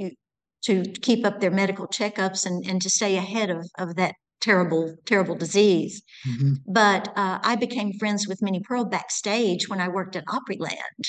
to 0.63 0.85
keep 1.03 1.27
up 1.27 1.41
their 1.41 1.51
medical 1.51 1.89
checkups 1.89 2.47
and, 2.47 2.65
and 2.65 2.81
to 2.81 2.89
stay 2.89 3.17
ahead 3.17 3.51
of, 3.51 3.69
of 3.77 3.97
that 3.97 4.15
terrible 4.41 4.95
terrible 5.05 5.35
disease. 5.35 6.01
Mm-hmm. 6.29 6.53
But 6.69 7.09
uh, 7.17 7.41
I 7.43 7.57
became 7.57 7.93
friends 7.95 8.29
with 8.29 8.41
Minnie 8.41 8.63
Pearl 8.63 8.85
backstage 8.85 9.69
when 9.69 9.81
I 9.81 9.89
worked 9.89 10.15
at 10.15 10.27
Opryland. 10.27 11.09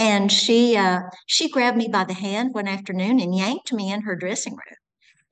And 0.00 0.32
she 0.32 0.76
uh, 0.76 1.02
she 1.26 1.48
grabbed 1.48 1.76
me 1.76 1.86
by 1.86 2.02
the 2.02 2.14
hand 2.14 2.54
one 2.54 2.66
afternoon 2.66 3.20
and 3.20 3.36
yanked 3.36 3.72
me 3.72 3.92
in 3.92 4.00
her 4.00 4.16
dressing 4.16 4.54
room 4.54 4.78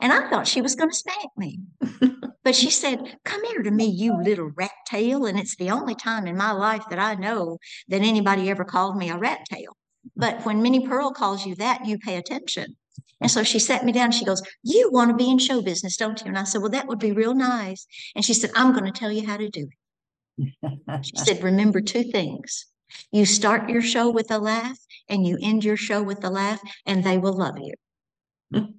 And 0.00 0.12
I 0.12 0.28
thought 0.28 0.46
she 0.46 0.60
was 0.60 0.74
going 0.74 0.90
to 0.90 0.96
spank 0.96 1.30
me. 1.36 1.60
but 2.44 2.54
she 2.54 2.70
said, 2.70 3.18
Come 3.24 3.44
here 3.44 3.62
to 3.62 3.70
me, 3.70 3.86
you 3.86 4.20
little 4.20 4.50
rat 4.54 4.70
tail. 4.86 5.24
And 5.24 5.38
it's 5.38 5.56
the 5.56 5.70
only 5.70 5.94
time 5.94 6.26
in 6.26 6.36
my 6.36 6.52
life 6.52 6.84
that 6.90 6.98
I 6.98 7.14
know 7.14 7.58
that 7.88 8.02
anybody 8.02 8.50
ever 8.50 8.64
called 8.64 8.96
me 8.96 9.10
a 9.10 9.16
rat 9.16 9.46
tail. 9.50 9.76
But 10.14 10.44
when 10.44 10.62
Minnie 10.62 10.86
Pearl 10.86 11.12
calls 11.12 11.46
you 11.46 11.54
that, 11.56 11.86
you 11.86 11.98
pay 11.98 12.16
attention. 12.16 12.76
And 13.20 13.30
so 13.30 13.42
she 13.42 13.58
sat 13.58 13.84
me 13.84 13.92
down. 13.92 14.12
She 14.12 14.24
goes, 14.24 14.42
You 14.62 14.90
want 14.92 15.10
to 15.10 15.16
be 15.16 15.30
in 15.30 15.38
show 15.38 15.62
business, 15.62 15.96
don't 15.96 16.20
you? 16.20 16.26
And 16.28 16.38
I 16.38 16.44
said, 16.44 16.60
Well, 16.60 16.70
that 16.70 16.86
would 16.86 16.98
be 16.98 17.12
real 17.12 17.34
nice. 17.34 17.86
And 18.14 18.24
she 18.24 18.34
said, 18.34 18.50
I'm 18.54 18.72
going 18.72 18.90
to 18.90 18.98
tell 18.98 19.10
you 19.10 19.26
how 19.26 19.36
to 19.36 19.48
do 19.48 19.68
it. 19.68 19.76
She 21.02 21.16
said, 21.16 21.42
Remember 21.42 21.80
two 21.80 22.04
things. 22.04 22.66
You 23.10 23.24
start 23.24 23.68
your 23.68 23.82
show 23.82 24.10
with 24.10 24.30
a 24.30 24.38
laugh 24.38 24.78
and 25.08 25.26
you 25.26 25.38
end 25.42 25.64
your 25.64 25.76
show 25.76 26.02
with 26.02 26.22
a 26.24 26.30
laugh, 26.30 26.60
and 26.84 27.02
they 27.02 27.18
will 27.18 27.32
love 27.32 27.56
you. 27.58 27.74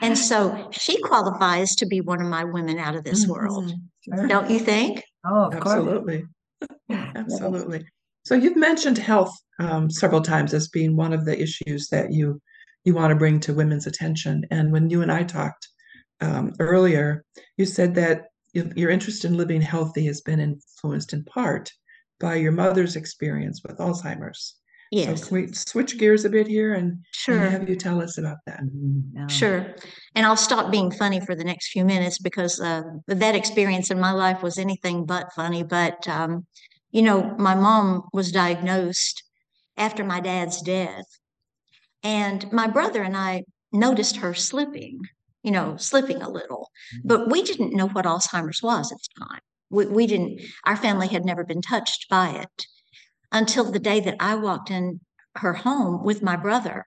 And 0.00 0.18
so 0.18 0.68
she 0.72 1.00
qualifies 1.00 1.74
to 1.76 1.86
be 1.86 2.00
one 2.00 2.20
of 2.20 2.28
my 2.28 2.44
women 2.44 2.78
out 2.78 2.96
of 2.96 3.04
this 3.04 3.26
world. 3.26 3.72
Mhm. 4.10 4.28
Don't 4.28 4.50
you 4.50 4.58
think? 4.58 5.02
Oh, 5.24 5.46
of 5.46 5.60
course. 5.60 5.76
Absolutely. 5.76 6.24
Absolutely. 6.90 7.86
So 8.24 8.34
you've 8.34 8.56
mentioned 8.56 8.98
health 8.98 9.34
um, 9.58 9.90
several 9.90 10.20
times 10.20 10.52
as 10.52 10.68
being 10.68 10.96
one 10.96 11.12
of 11.12 11.24
the 11.24 11.40
issues 11.40 11.88
that 11.88 12.12
you 12.12 12.40
you 12.84 12.94
want 12.94 13.10
to 13.10 13.16
bring 13.16 13.40
to 13.40 13.52
women's 13.54 13.86
attention. 13.86 14.44
And 14.50 14.70
when 14.70 14.90
you 14.90 15.02
and 15.02 15.10
I 15.10 15.24
talked 15.24 15.68
um, 16.20 16.52
earlier, 16.60 17.24
you 17.56 17.64
said 17.66 17.96
that 17.96 18.26
your 18.52 18.90
interest 18.90 19.24
in 19.24 19.36
living 19.36 19.60
healthy 19.60 20.06
has 20.06 20.20
been 20.20 20.38
influenced 20.38 21.12
in 21.12 21.24
part 21.24 21.72
by 22.20 22.36
your 22.36 22.52
mother's 22.52 22.94
experience 22.96 23.60
with 23.66 23.78
Alzheimer's. 23.78 24.54
Yes, 24.90 25.20
So 25.20 25.26
can 25.28 25.36
we 25.36 25.52
switch 25.52 25.98
gears 25.98 26.24
a 26.24 26.30
bit 26.30 26.46
here 26.46 26.74
and, 26.74 26.84
and 26.84 27.02
sure, 27.12 27.40
have 27.40 27.68
you 27.68 27.76
tell 27.76 28.00
us 28.00 28.18
about 28.18 28.38
that? 28.46 28.60
Mhm, 28.60 29.02
yeah. 29.14 29.26
sure. 29.26 29.74
And 30.14 30.24
I'll 30.24 30.36
stop 30.36 30.70
being 30.70 30.90
funny 30.90 31.20
for 31.20 31.34
the 31.34 31.44
next 31.44 31.70
few 31.70 31.84
minutes 31.84 32.18
because 32.18 32.60
uh, 32.60 32.82
that 33.08 33.34
experience 33.34 33.90
in 33.90 34.00
my 34.00 34.12
life 34.12 34.42
was 34.42 34.58
anything 34.58 35.04
but 35.04 35.32
funny. 35.32 35.62
But, 35.62 36.06
um, 36.08 36.46
you 36.90 37.02
know, 37.02 37.34
my 37.38 37.54
mom 37.54 38.02
was 38.12 38.32
diagnosed 38.32 39.22
after 39.76 40.04
my 40.04 40.20
dad's 40.20 40.62
death. 40.62 41.04
And 42.02 42.50
my 42.52 42.66
brother 42.68 43.02
and 43.02 43.16
I 43.16 43.42
noticed 43.72 44.16
her 44.18 44.32
slipping, 44.34 45.00
you 45.42 45.50
know, 45.50 45.76
slipping 45.76 46.22
a 46.22 46.30
little, 46.30 46.70
but 47.04 47.30
we 47.30 47.42
didn't 47.42 47.74
know 47.74 47.88
what 47.88 48.04
Alzheimer's 48.04 48.62
was 48.62 48.92
at 48.92 48.98
the 48.98 49.24
time. 49.26 49.40
We, 49.70 49.86
we 49.86 50.06
didn't, 50.06 50.40
our 50.64 50.76
family 50.76 51.08
had 51.08 51.24
never 51.24 51.44
been 51.44 51.60
touched 51.60 52.06
by 52.08 52.28
it 52.30 52.66
until 53.32 53.70
the 53.70 53.78
day 53.78 54.00
that 54.00 54.16
I 54.20 54.34
walked 54.34 54.70
in 54.70 55.00
her 55.36 55.52
home 55.52 56.04
with 56.04 56.22
my 56.22 56.36
brother. 56.36 56.86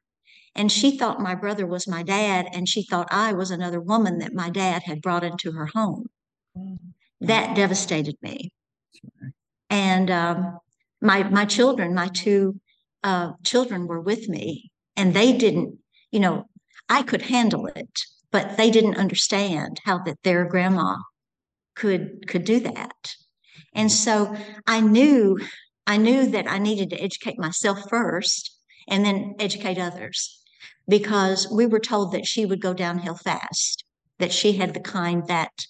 And 0.56 0.72
she 0.72 0.98
thought 0.98 1.22
my 1.22 1.36
brother 1.36 1.66
was 1.66 1.88
my 1.88 2.04
dad, 2.04 2.48
and 2.54 2.68
she 2.68 2.84
thought 2.84 3.08
I 3.12 3.34
was 3.34 3.52
another 3.52 3.80
woman 3.80 4.18
that 4.20 4.34
my 4.34 4.50
dad 4.50 4.84
had 4.84 5.02
brought 5.02 5.24
into 5.24 5.52
her 5.52 5.68
home. 5.68 6.08
That 7.22 7.56
devastated 7.56 8.16
me. 8.22 8.52
And 9.70 10.10
um, 10.10 10.60
my 11.02 11.24
my 11.24 11.46
children, 11.46 11.94
my 11.94 12.08
two 12.08 12.60
uh, 13.04 13.34
children, 13.44 13.88
were 13.88 14.02
with 14.02 14.28
me, 14.28 14.72
and 14.96 15.14
they 15.14 15.38
didn't. 15.38 15.78
You 16.12 16.20
know, 16.20 16.46
I 16.90 17.04
could 17.04 17.22
handle 17.22 17.68
it, 17.68 18.02
but 18.32 18.58
they 18.58 18.72
didn't 18.72 18.98
understand 18.98 19.80
how 19.86 20.00
that 20.00 20.18
their 20.24 20.46
grandma 20.46 20.96
could 21.76 22.28
could 22.28 22.44
do 22.44 22.60
that. 22.62 23.16
And 23.74 23.92
so 23.92 24.36
I 24.66 24.82
knew 24.82 25.40
I 25.90 25.98
knew 25.98 26.28
that 26.28 26.48
I 26.48 26.60
needed 26.60 26.92
to 26.92 27.02
educate 27.02 27.40
myself 27.40 27.90
first 27.90 28.56
and 28.88 29.04
then 29.04 29.34
educate 29.40 29.80
others 29.80 30.40
because 30.88 31.52
we 31.52 31.66
were 31.66 31.80
told 31.80 32.12
that 32.12 32.28
she 32.28 32.46
would 32.46 32.62
go 32.62 32.76
downhill 32.76 33.16
fast, 33.16 33.84
that 34.20 34.32
she 34.32 34.54
had 34.54 34.76
the 34.76 34.82
kind 34.82 35.26
that 35.28 35.66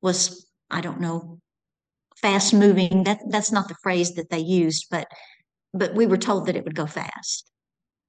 was, 0.00 0.46
I 0.70 0.80
don't 0.80 1.00
know, 1.00 1.40
fast 2.22 2.54
moving. 2.54 3.02
That 3.02 3.18
that's 3.30 3.50
not 3.50 3.66
the 3.66 3.74
phrase 3.82 4.14
that 4.14 4.30
they 4.30 4.38
used, 4.38 4.86
but 4.92 5.08
but 5.74 5.92
we 5.92 6.06
were 6.06 6.16
told 6.16 6.46
that 6.46 6.54
it 6.54 6.62
would 6.64 6.76
go 6.76 6.86
fast. 6.86 7.50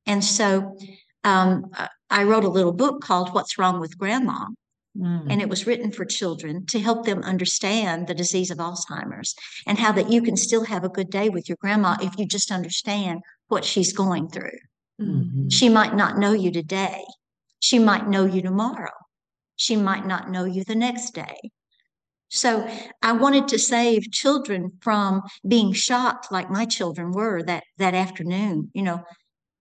And 0.05 0.23
so 0.23 0.77
um, 1.23 1.71
I 2.11 2.25
wrote 2.25 2.43
a 2.43 2.49
little 2.49 2.73
book 2.73 3.01
called 3.01 3.33
What's 3.33 3.57
Wrong 3.57 3.79
with 3.79 3.97
Grandma? 3.97 4.45
Mm. 4.99 5.27
and 5.31 5.41
it 5.41 5.47
was 5.47 5.65
written 5.65 5.91
for 5.91 6.03
children 6.03 6.65
to 6.65 6.79
help 6.79 7.05
them 7.05 7.23
understand 7.23 8.07
the 8.07 8.13
disease 8.13 8.51
of 8.51 8.57
Alzheimer's 8.57 9.33
and 9.65 9.77
how 9.77 9.93
that 9.93 10.11
you 10.11 10.21
can 10.21 10.35
still 10.35 10.65
have 10.65 10.83
a 10.83 10.89
good 10.89 11.09
day 11.09 11.29
with 11.29 11.47
your 11.47 11.57
grandma 11.61 11.95
if 12.01 12.17
you 12.17 12.25
just 12.25 12.51
understand 12.51 13.21
what 13.47 13.63
she's 13.63 13.93
going 13.93 14.27
through. 14.27 14.59
Mhm. 14.99 15.51
She 15.51 15.69
might 15.69 15.95
not 15.95 16.17
know 16.17 16.33
you 16.33 16.51
today. 16.51 17.05
She 17.59 17.79
might 17.79 18.09
know 18.09 18.25
you 18.25 18.41
tomorrow. 18.41 18.91
She 19.55 19.77
might 19.77 20.05
not 20.05 20.29
know 20.29 20.43
you 20.43 20.63
the 20.65 20.75
next 20.75 21.13
day. 21.13 21.37
So 22.29 22.69
I 23.01 23.13
wanted 23.13 23.47
to 23.47 23.57
save 23.57 24.11
children 24.11 24.73
from 24.81 25.23
being 25.47 25.73
shocked 25.73 26.31
like 26.31 26.51
my 26.51 26.65
children 26.65 27.11
were 27.11 27.41
that 27.43 27.63
that 27.77 27.95
afternoon. 27.95 28.69
You 28.73 28.83
know, 28.83 29.03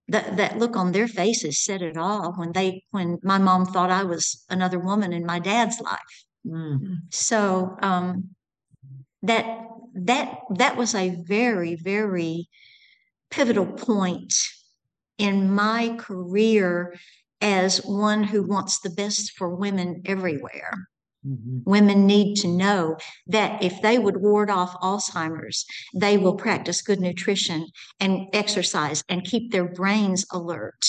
that 0.09 0.37
that 0.37 0.59
look 0.59 0.77
on 0.77 0.93
their 0.93 1.09
faces 1.09 1.63
said 1.63 1.83
it 1.83 1.97
all 1.97 2.33
when 2.33 2.53
they 2.53 2.85
when 2.91 3.19
my 3.23 3.39
mom 3.39 3.67
thought 3.67 3.91
I 3.91 4.05
was 4.05 4.45
another 4.49 4.79
woman 4.79 5.13
in 5.13 5.27
my 5.27 5.39
dad's 5.39 5.81
life. 5.81 6.25
Mm. 6.47 6.99
So 7.11 7.77
um, 7.83 8.31
that 9.23 9.67
that 9.95 10.41
that 10.57 10.77
was 10.77 10.95
a 10.95 11.17
very 11.27 11.75
very 11.77 12.49
pivotal 13.31 13.67
point 13.67 14.33
in 15.19 15.53
my 15.53 15.97
career 15.99 16.95
as 17.41 17.85
one 17.85 18.25
who 18.25 18.43
wants 18.43 18.81
the 18.81 18.91
best 18.91 19.33
for 19.33 19.55
women 19.55 20.03
everywhere. 20.07 20.89
Mhm. 21.27 21.63
Women 21.67 22.07
need 22.07 22.37
to 22.37 22.49
know 22.49 22.97
that 23.27 23.63
if 23.63 23.83
they 23.83 23.99
would 23.99 24.19
ward 24.19 24.51
off 24.51 24.75
Alzheimer's, 24.81 25.65
they 25.95 26.17
will 26.17 26.35
practice 26.37 26.81
good 26.83 27.01
nutrition 27.01 27.67
and 27.99 28.27
exercise 28.33 29.03
and 29.09 29.25
keep 29.25 29.51
their 29.51 29.69
brains 29.69 30.25
alert 30.33 30.85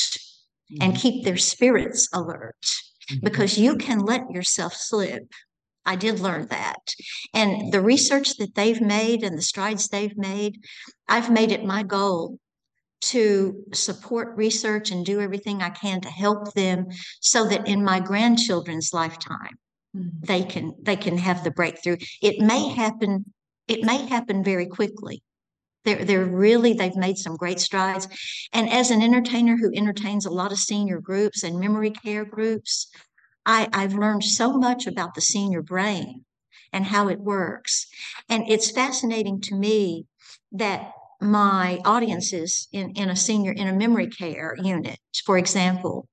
and 0.80 0.96
keep 0.96 1.24
their 1.26 1.38
spirits 1.38 2.08
alert 2.14 2.64
Mhm. 3.12 3.24
because 3.24 3.58
you 3.58 3.76
can 3.76 4.00
let 4.00 4.30
yourself 4.30 4.76
slip. 4.76 5.32
I 5.86 5.96
did 5.96 6.20
learn 6.20 6.48
that. 6.50 6.94
And 7.34 7.74
the 7.74 7.82
research 7.82 8.38
that 8.38 8.54
they've 8.54 8.82
made 8.82 9.24
and 9.24 9.36
the 9.36 9.42
strides 9.42 9.88
they've 9.88 10.16
made, 10.18 10.62
I've 11.08 11.32
made 11.32 11.52
it 11.52 11.64
my 11.66 11.82
goal 11.82 12.38
to 13.02 13.66
support 13.74 14.38
research 14.38 14.92
and 14.92 15.06
do 15.06 15.22
everything 15.22 15.64
I 15.64 15.70
can 15.72 16.02
to 16.02 16.10
help 16.10 16.54
them 16.54 16.86
so 17.22 17.48
that 17.48 17.68
in 17.68 17.84
my 17.84 18.00
grandchildren's 18.00 18.94
lifetime 18.94 19.58
They 20.22 20.44
can 20.44 20.76
they 20.82 20.96
can 20.96 21.18
have 21.18 21.44
the 21.44 21.52
breakthrough. 21.52 21.98
It 22.22 22.40
may 22.40 22.70
happen 22.70 23.34
it 23.68 23.84
may 23.84 24.06
happen 24.08 24.44
very 24.44 24.66
quickly. 24.66 25.24
They're 25.86 26.04
they're 26.04 26.26
really 26.26 26.74
they've 26.74 26.96
made 26.96 27.18
some 27.18 27.36
great 27.36 27.60
strides. 27.60 28.08
And 28.54 28.70
as 28.70 28.92
an 28.92 29.02
entertainer 29.02 29.58
who 29.58 29.72
entertains 29.74 30.26
a 30.26 30.32
lot 30.32 30.52
of 30.52 30.60
senior 30.60 31.00
groups 31.00 31.44
and 31.44 31.60
memory 31.60 31.92
care 31.92 32.26
groups, 32.26 32.90
I, 33.46 33.68
I've 33.74 33.94
learned 33.94 34.24
so 34.24 34.54
much 34.54 34.88
about 34.88 35.16
the 35.16 35.22
senior 35.22 35.62
brain 35.62 36.26
and 36.72 36.86
how 36.86 37.08
it 37.10 37.20
works. 37.20 37.88
And 38.30 38.44
it's 38.48 38.72
fascinating 38.72 39.42
to 39.42 39.56
me 39.56 40.06
that 40.52 40.92
my 41.22 41.80
audiences 41.86 42.68
in, 42.72 42.92
in 42.92 43.10
a 43.10 43.16
senior 43.16 43.52
in 43.52 43.68
a 43.68 43.74
memory 43.74 44.08
care 44.08 44.56
unit, 44.62 45.00
for 45.26 45.38
example, 45.38 46.08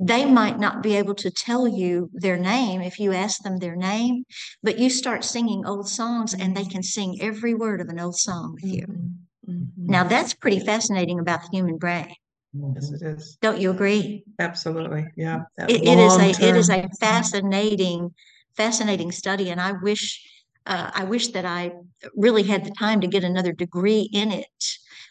they 0.00 0.24
might 0.24 0.58
not 0.58 0.82
be 0.82 0.96
able 0.96 1.14
to 1.14 1.30
tell 1.30 1.68
you 1.68 2.10
their 2.12 2.36
name 2.36 2.80
if 2.80 2.98
you 2.98 3.12
ask 3.12 3.42
them 3.42 3.58
their 3.58 3.76
name, 3.76 4.24
but 4.62 4.78
you 4.78 4.90
start 4.90 5.24
singing 5.24 5.64
old 5.64 5.88
songs 5.88 6.34
and 6.34 6.56
they 6.56 6.64
can 6.64 6.82
sing 6.82 7.18
every 7.20 7.54
word 7.54 7.80
of 7.80 7.88
an 7.88 8.00
old 8.00 8.16
song 8.16 8.54
with 8.54 8.64
you. 8.64 8.86
Mhm. 8.86 9.14
Mhm. 9.48 9.66
Now, 9.76 10.04
that's 10.04 10.34
pretty 10.34 10.60
fascinating 10.60 11.18
about 11.20 11.42
the 11.42 11.48
human 11.52 11.78
brain. 11.78 12.14
Yes, 12.52 12.90
it 12.90 13.02
is. 13.02 13.36
Don't 13.40 13.60
you 13.60 13.70
agree? 13.70 14.24
Absolutely. 14.38 15.06
Yeah. 15.16 15.42
It, 15.68 15.82
it 15.82 15.98
is 15.98 16.16
a 16.16 16.30
it 16.30 16.56
is 16.56 16.70
a 16.70 16.88
fascinating 17.00 18.14
fascinating 18.56 19.10
study, 19.10 19.50
and 19.50 19.60
I 19.60 19.72
wish 19.72 20.22
uh, 20.66 20.90
I 20.94 21.04
wish 21.04 21.28
that 21.28 21.44
I 21.44 21.72
really 22.14 22.44
had 22.44 22.64
the 22.64 22.70
time 22.70 23.00
to 23.00 23.06
get 23.06 23.24
another 23.24 23.52
degree 23.52 24.08
in 24.12 24.30
it. 24.30 24.46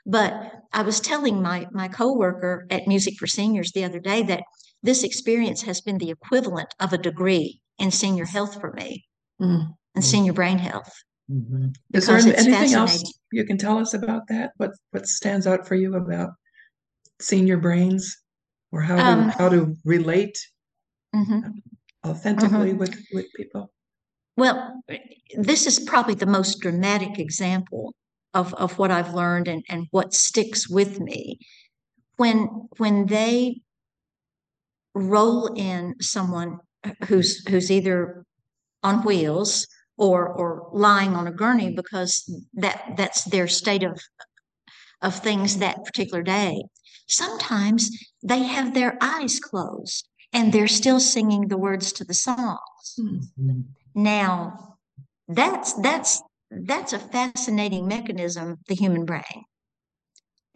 But 0.06 0.52
I 0.72 0.82
was 0.84 1.00
telling 1.00 1.42
my 1.42 1.68
my 1.72 1.88
coworker 1.90 2.66
at 2.70 2.88
Music 2.88 3.16
for 3.20 3.28
Seniors 3.28 3.72
the 3.72 3.84
other 3.84 4.00
day 4.00 4.24
that 4.24 4.44
this 4.84 5.04
experience 5.04 5.64
has 5.64 5.82
been 5.82 5.98
the 5.98 6.12
equivalent 6.12 6.74
of 6.80 6.94
a 6.94 6.98
degree 6.98 7.62
in 7.80 7.90
senior 7.90 8.26
health 8.26 8.60
for 8.62 8.72
me 8.74 9.06
Mm. 9.42 9.74
and 9.96 10.06
senior 10.06 10.34
brain 10.34 10.60
health. 10.60 10.94
Mhm. 11.32 11.76
Is 11.94 12.06
there 12.06 12.18
anything 12.18 12.74
else 12.74 13.02
you 13.32 13.46
can 13.46 13.58
tell 13.58 13.80
us 13.80 13.94
about 13.96 14.28
that? 14.28 14.52
What 14.58 14.72
what 14.92 15.08
stands 15.08 15.48
out 15.48 15.68
for 15.68 15.76
you 15.76 15.96
about 15.96 16.32
senior 17.20 17.58
brains 17.58 18.18
or 18.72 18.82
how 18.82 18.98
to 18.98 19.04
Um, 19.04 19.30
how 19.30 19.50
to 19.50 19.76
relate 19.86 20.38
Mhm. 21.16 21.62
authentically 22.06 22.74
with 22.74 22.94
with 23.14 23.26
people? 23.36 23.72
Well, 24.38 24.84
this 25.38 25.66
is 25.66 25.80
probably 25.80 26.16
the 26.16 26.26
most 26.26 26.60
dramatic 26.60 27.18
example 27.20 27.94
of, 28.34 28.54
of 28.56 28.78
what 28.80 28.90
I've 28.92 29.14
learned 29.14 29.48
and, 29.48 29.64
and 29.70 29.88
what 29.92 30.14
sticks 30.14 30.68
with 30.70 31.00
me. 31.00 31.40
When 32.18 32.38
when 32.78 33.06
they 33.08 33.62
roll 34.94 35.48
in 35.56 35.96
someone 36.00 36.60
who's 37.08 37.46
who's 37.48 37.72
either 37.72 38.26
on 38.84 39.04
wheels 39.04 39.68
or 39.98 40.28
or 40.28 40.70
lying 40.74 41.16
on 41.16 41.28
a 41.28 41.32
gurney 41.32 41.74
because 41.74 42.30
that 42.54 42.94
that's 42.98 43.24
their 43.26 43.48
state 43.48 43.84
of 43.84 44.00
of 45.02 45.16
things 45.16 45.58
that 45.58 45.84
particular 45.84 46.24
day. 46.24 46.64
Sometimes 47.08 47.90
they 48.24 48.44
have 48.44 48.74
their 48.74 48.98
eyes 49.02 49.40
closed 49.40 50.08
and 50.32 50.52
they're 50.52 50.68
still 50.68 51.00
singing 51.00 51.48
the 51.48 51.58
words 51.58 51.92
to 51.94 52.04
the 52.04 52.14
songs. 52.14 52.60
Mm-hmm. 53.00 53.62
Now, 53.94 54.78
that's 55.28 55.74
that's 55.74 56.22
that's 56.50 56.94
a 56.94 57.00
fascinating 57.00 57.88
mechanism, 57.88 58.60
the 58.68 58.76
human 58.76 59.06
brain. 59.06 59.46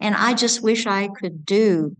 And 0.00 0.14
I 0.14 0.34
just 0.34 0.62
wish 0.62 0.86
I 0.86 1.08
could 1.08 1.44
do, 1.44 1.96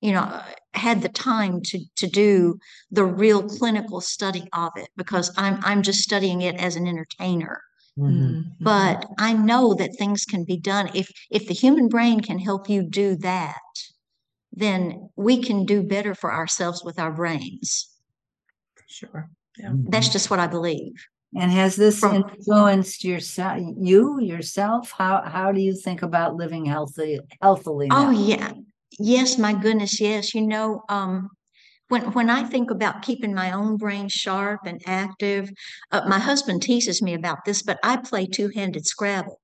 you 0.00 0.12
know, 0.12 0.42
had 0.74 1.02
the 1.02 1.08
time 1.08 1.60
to 1.62 1.78
to 1.96 2.06
do 2.06 2.58
the 2.90 3.04
real 3.04 3.42
clinical 3.48 4.00
study 4.00 4.48
of 4.52 4.72
it 4.76 4.88
because 4.96 5.32
I'm 5.36 5.58
I'm 5.62 5.82
just 5.82 6.00
studying 6.00 6.42
it 6.42 6.56
as 6.56 6.76
an 6.76 6.86
entertainer. 6.86 7.60
Mhm. 7.98 8.44
But 8.60 9.06
I 9.18 9.34
know 9.34 9.74
that 9.74 9.96
things 9.96 10.24
can 10.24 10.44
be 10.44 10.56
done 10.56 10.90
if 10.94 11.08
if 11.30 11.46
the 11.46 11.54
human 11.54 11.88
brain 11.88 12.20
can 12.20 12.38
help 12.38 12.68
you 12.68 12.82
do 12.82 13.16
that, 13.16 13.60
then 14.52 15.10
we 15.16 15.42
can 15.42 15.64
do 15.64 15.82
better 15.82 16.14
for 16.14 16.32
ourselves 16.32 16.82
with 16.84 16.98
our 16.98 17.12
brains. 17.12 17.88
Sure. 18.86 19.30
That's 19.92 20.08
just 20.08 20.30
what 20.30 20.40
I 20.40 20.46
believe. 20.48 20.94
And 21.36 21.50
has 21.50 21.74
this 21.76 21.98
From- 22.00 22.16
influenced 22.16 23.02
yourself, 23.04 23.60
you 23.80 24.20
yourself? 24.20 24.92
How 24.96 25.22
how 25.24 25.52
do 25.52 25.60
you 25.60 25.74
think 25.74 26.02
about 26.02 26.36
living 26.36 26.64
healthy 26.64 27.18
healthily 27.40 27.88
Oh 27.90 28.10
yeah. 28.10 28.52
Yes, 28.98 29.38
my 29.38 29.52
goodness, 29.52 30.00
yes. 30.00 30.34
You 30.34 30.46
know, 30.46 30.82
um 30.88 31.30
when 31.88 32.12
when 32.12 32.30
I 32.30 32.44
think 32.44 32.70
about 32.70 33.02
keeping 33.02 33.34
my 33.34 33.52
own 33.52 33.76
brain 33.76 34.08
sharp 34.08 34.60
and 34.66 34.80
active, 34.86 35.50
uh, 35.92 36.02
my 36.08 36.18
husband 36.18 36.62
teases 36.62 37.02
me 37.02 37.14
about 37.14 37.44
this, 37.44 37.62
but 37.62 37.78
I 37.84 37.96
play 37.98 38.26
two-handed 38.26 38.86
Scrabble. 38.86 39.40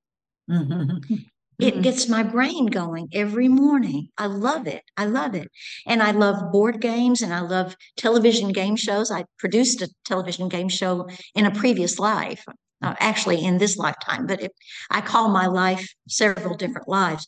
Mhm. 0.49 1.25
It 1.59 1.83
gets 1.83 2.09
my 2.09 2.23
brain 2.23 2.65
going 2.65 3.07
every 3.13 3.47
morning. 3.47 4.09
I 4.17 4.25
love 4.25 4.65
it. 4.65 4.81
I 4.97 5.05
love 5.05 5.35
it. 5.35 5.47
And 5.85 6.01
I 6.01 6.09
love 6.09 6.51
board 6.51 6.81
games 6.81 7.21
and 7.21 7.31
I 7.31 7.41
love 7.41 7.75
television 7.97 8.51
game 8.51 8.75
shows. 8.75 9.11
I 9.11 9.25
produced 9.37 9.83
a 9.83 9.89
television 10.03 10.49
game 10.49 10.69
show 10.69 11.07
in 11.35 11.45
a 11.45 11.51
previous 11.51 11.99
life, 11.99 12.43
uh, 12.81 12.95
actually 12.99 13.45
in 13.45 13.59
this 13.59 13.77
lifetime, 13.77 14.25
but 14.25 14.41
it, 14.41 14.53
I 14.89 15.01
call 15.01 15.29
my 15.29 15.45
life 15.45 15.87
several 16.07 16.57
different 16.57 16.87
lives. 16.87 17.27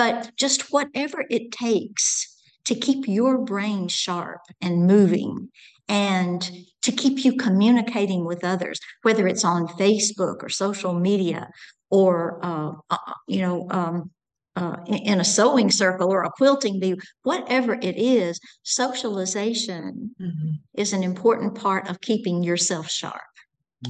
But 0.00 0.30
just 0.34 0.72
whatever 0.72 1.26
it 1.28 1.52
takes 1.52 2.34
to 2.64 2.74
keep 2.74 3.06
your 3.06 3.36
brain 3.36 3.86
sharp 3.88 4.40
and 4.62 4.86
moving 4.86 5.50
and 5.90 6.40
to 6.80 6.90
keep 6.90 7.22
you 7.22 7.36
communicating 7.36 8.24
with 8.24 8.42
others, 8.42 8.80
whether 9.02 9.28
it's 9.28 9.44
on 9.44 9.66
Facebook 9.66 10.42
or 10.42 10.48
social 10.48 10.94
media 10.94 11.50
or 11.90 12.42
uh, 12.42 12.72
uh, 12.88 13.12
you 13.28 13.42
know 13.42 13.68
um, 13.70 14.10
uh, 14.56 14.76
in, 14.86 15.00
in 15.10 15.20
a 15.20 15.24
sewing 15.24 15.70
circle 15.70 16.10
or 16.10 16.22
a 16.22 16.30
quilting 16.30 16.80
bee, 16.80 16.94
whatever 17.24 17.74
it 17.74 17.96
is, 17.98 18.40
socialization 18.62 20.14
Mhm. 20.18 20.60
is 20.82 20.94
an 20.94 21.02
important 21.02 21.54
part 21.54 21.90
of 21.90 22.00
keeping 22.00 22.42
yourself 22.42 22.88
sharp. 22.88 23.32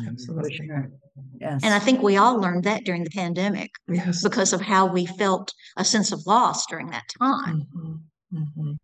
Absolutely. 0.08 0.58
Yes. 1.40 1.60
And 1.64 1.72
I 1.74 1.78
think 1.78 2.02
we 2.02 2.16
all 2.16 2.38
learned 2.38 2.64
that 2.64 2.84
during 2.84 3.04
the 3.04 3.10
pandemic 3.10 3.70
Yes. 3.88 4.22
because 4.22 4.52
of 4.52 4.60
how 4.60 4.86
we 4.86 5.06
felt 5.06 5.52
a 5.76 5.84
sense 5.84 6.12
of 6.12 6.26
loss 6.26 6.66
during 6.66 6.90
that 6.90 7.04
time. 7.18 7.66
Mhm. 7.74 8.00
Mhm. 8.32 8.78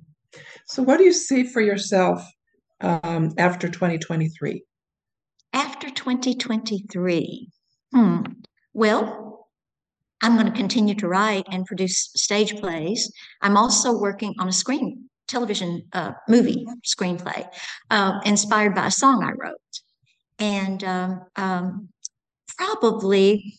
So, 0.66 0.82
what 0.82 0.98
do 0.98 1.04
you 1.04 1.12
see 1.12 1.44
for 1.44 1.60
yourself 1.60 2.22
um, 2.80 3.32
after 3.38 3.68
2023? 3.68 4.62
After 5.52 5.88
2023, 5.90 7.48
hmm, 7.92 8.22
well, 8.74 9.48
I'm 10.22 10.34
going 10.34 10.46
to 10.46 10.52
continue 10.52 10.94
to 10.96 11.08
write 11.08 11.46
and 11.50 11.64
produce 11.64 12.10
stage 12.16 12.56
plays. 12.56 13.12
I'm 13.42 13.56
also 13.56 13.98
working 13.98 14.34
on 14.38 14.48
a 14.48 14.52
screen 14.52 15.08
television 15.28 15.82
uh, 15.92 16.12
movie 16.28 16.64
screenplay 16.86 17.48
uh, 17.90 18.20
inspired 18.24 18.74
by 18.74 18.86
a 18.86 18.90
song 18.90 19.22
I 19.24 19.32
wrote. 19.32 19.56
And 20.38 20.84
um, 20.84 21.20
um, 21.36 21.88
probably 22.56 23.58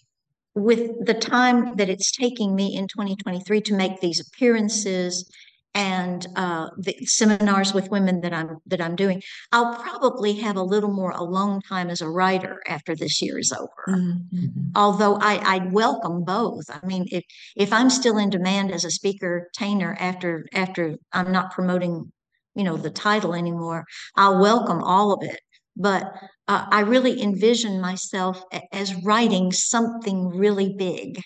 with 0.56 1.06
the 1.06 1.14
time 1.14 1.76
that 1.76 1.90
it's 1.90 2.12
taking 2.12 2.56
me 2.56 2.76
in 2.76 2.88
2023 2.88 3.62
to 3.62 3.76
make 3.76 4.02
these 4.02 4.20
appearances 4.20 5.30
and 5.76 6.26
uh, 6.36 6.70
the 6.80 6.96
seminars 7.06 7.72
with 7.72 7.92
women 7.92 8.22
that 8.22 8.34
I'm 8.34 8.58
that 8.66 8.82
I'm 8.82 8.96
doing, 8.96 9.22
I'll 9.52 9.76
probably 9.76 10.34
have 10.34 10.56
a 10.56 10.64
little 10.64 10.92
more 10.92 11.12
alone 11.12 11.62
time 11.62 11.92
as 11.92 12.02
a 12.02 12.10
writer 12.10 12.64
after 12.68 12.96
this 12.96 13.22
year 13.22 13.38
is 13.38 13.54
over. 13.54 13.86
Mhm. 13.88 14.72
Although 14.76 15.18
I, 15.18 15.38
I'd 15.54 15.72
welcome 15.72 16.24
both. 16.24 16.64
I 16.72 16.84
mean, 16.84 17.06
if 17.12 17.24
if 17.56 17.72
I'm 17.72 17.92
still 17.92 18.18
in 18.18 18.32
demand 18.32 18.72
as 18.72 18.86
a 18.86 18.90
speaker 18.92 19.50
tainer 19.56 19.96
after 20.00 20.48
after 20.52 20.98
I'm 21.14 21.32
not 21.32 21.52
promoting, 21.52 22.12
you 22.56 22.64
know, 22.64 22.76
the 22.76 22.90
title 22.90 23.36
anymore, 23.36 23.86
I'll 24.16 24.40
welcome 24.42 24.82
all 24.82 25.14
of 25.14 25.22
it. 25.22 25.42
But 25.76 26.12
uh, 26.48 26.66
I 26.72 26.82
really 26.82 27.22
envision 27.22 27.82
myself 27.82 28.44
as 28.72 28.96
writing 29.04 29.52
something 29.52 30.28
really 30.30 30.74
big. 30.78 31.22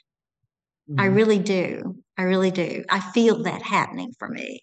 I 0.98 1.06
Mhm. 1.06 1.16
really 1.16 1.40
do. 1.40 1.96
I 2.18 2.24
really 2.24 2.52
do. 2.52 2.84
I 2.90 3.00
feel 3.00 3.44
that 3.44 3.62
happening 3.62 4.12
for 4.20 4.28
me. 4.28 4.62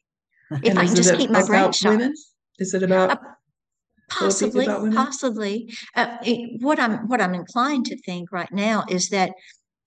If 0.63 0.71
And 0.71 0.79
I 0.79 0.87
can 0.87 0.95
just 0.97 1.15
keep 1.15 1.31
my 1.31 1.43
brain 1.45 1.73
sharp. 1.73 1.95
women? 1.99 2.15
Is 2.59 2.75
it 2.75 2.83
about 2.83 3.11
Uh, 3.11 3.17
Will 3.17 4.29
it 4.29 4.41
be 4.41 4.47
Possibly, 4.49 4.65
about 4.65 4.95
possibly. 4.95 5.75
Uh, 5.95 6.17
it- 6.25 6.63
what 6.63 6.81
I'm 6.81 7.09
what 7.09 7.21
I'm 7.21 7.35
inclined 7.35 7.87
to 7.87 7.97
think 8.03 8.33
right 8.33 8.53
now 8.53 8.85
is 8.89 9.11
that 9.11 9.33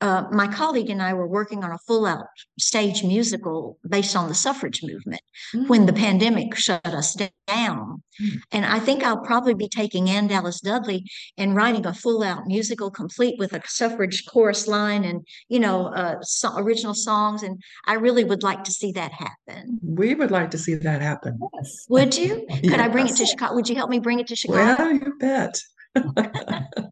uh, 0.01 0.25
my 0.31 0.47
colleague 0.47 0.89
and 0.89 1.01
I 1.01 1.13
were 1.13 1.27
working 1.27 1.63
on 1.63 1.71
a 1.71 1.77
full 1.87 2.05
out 2.05 2.25
stage 2.59 3.03
musical 3.03 3.77
based 3.87 4.15
on 4.15 4.27
the 4.27 4.33
suffrage 4.35 4.81
movement 4.83 5.21
when 5.67 5.85
the 5.85 5.93
Mm. 5.93 5.97
pandemic 5.97 6.55
shut 6.55 6.85
us 6.85 7.15
down. 7.47 8.01
Mm. 8.21 8.41
And 8.51 8.65
I 8.65 8.79
think 8.79 9.03
I'll 9.03 9.19
probably 9.21 9.53
be 9.53 9.67
taking 9.69 10.09
Anne 10.09 10.27
Dallas 10.27 10.59
Dudley 10.59 11.05
and 11.37 11.55
writing 11.55 11.85
a 11.85 11.93
full 11.93 12.23
out 12.23 12.47
musical 12.47 12.89
complete 12.89 13.35
with 13.37 13.53
a 13.53 13.61
suffrage 13.67 14.25
chorus 14.25 14.67
line 14.67 15.03
and, 15.05 15.25
you 15.49 15.59
know, 15.59 15.87
uh, 15.87 16.15
so 16.21 16.57
original 16.57 16.93
songs. 16.93 17.43
And 17.43 17.61
I 17.85 17.93
really 17.93 18.23
would 18.23 18.43
like 18.43 18.63
to 18.65 18.71
see 18.71 18.91
that 18.93 19.11
happen. 19.11 19.79
We 19.83 20.15
would 20.15 20.31
like 20.31 20.49
to 20.51 20.57
see 20.57 20.73
that 20.75 21.01
happen. 21.01 21.39
Yes. 21.55 21.85
Would 21.89 22.17
you? 22.17 22.45
Could 22.63 22.79
I 22.79 22.87
bring 22.87 23.07
it 23.07 23.15
to 23.17 23.25
Chicago? 23.25 23.55
Would 23.55 23.69
you 23.69 23.75
help 23.75 23.89
me 23.89 23.99
bring 23.99 24.19
it 24.19 24.27
to 24.27 24.35
Chicago? 24.35 24.83
Well, 24.83 24.93
you 24.93 25.13
bet. 25.19 25.61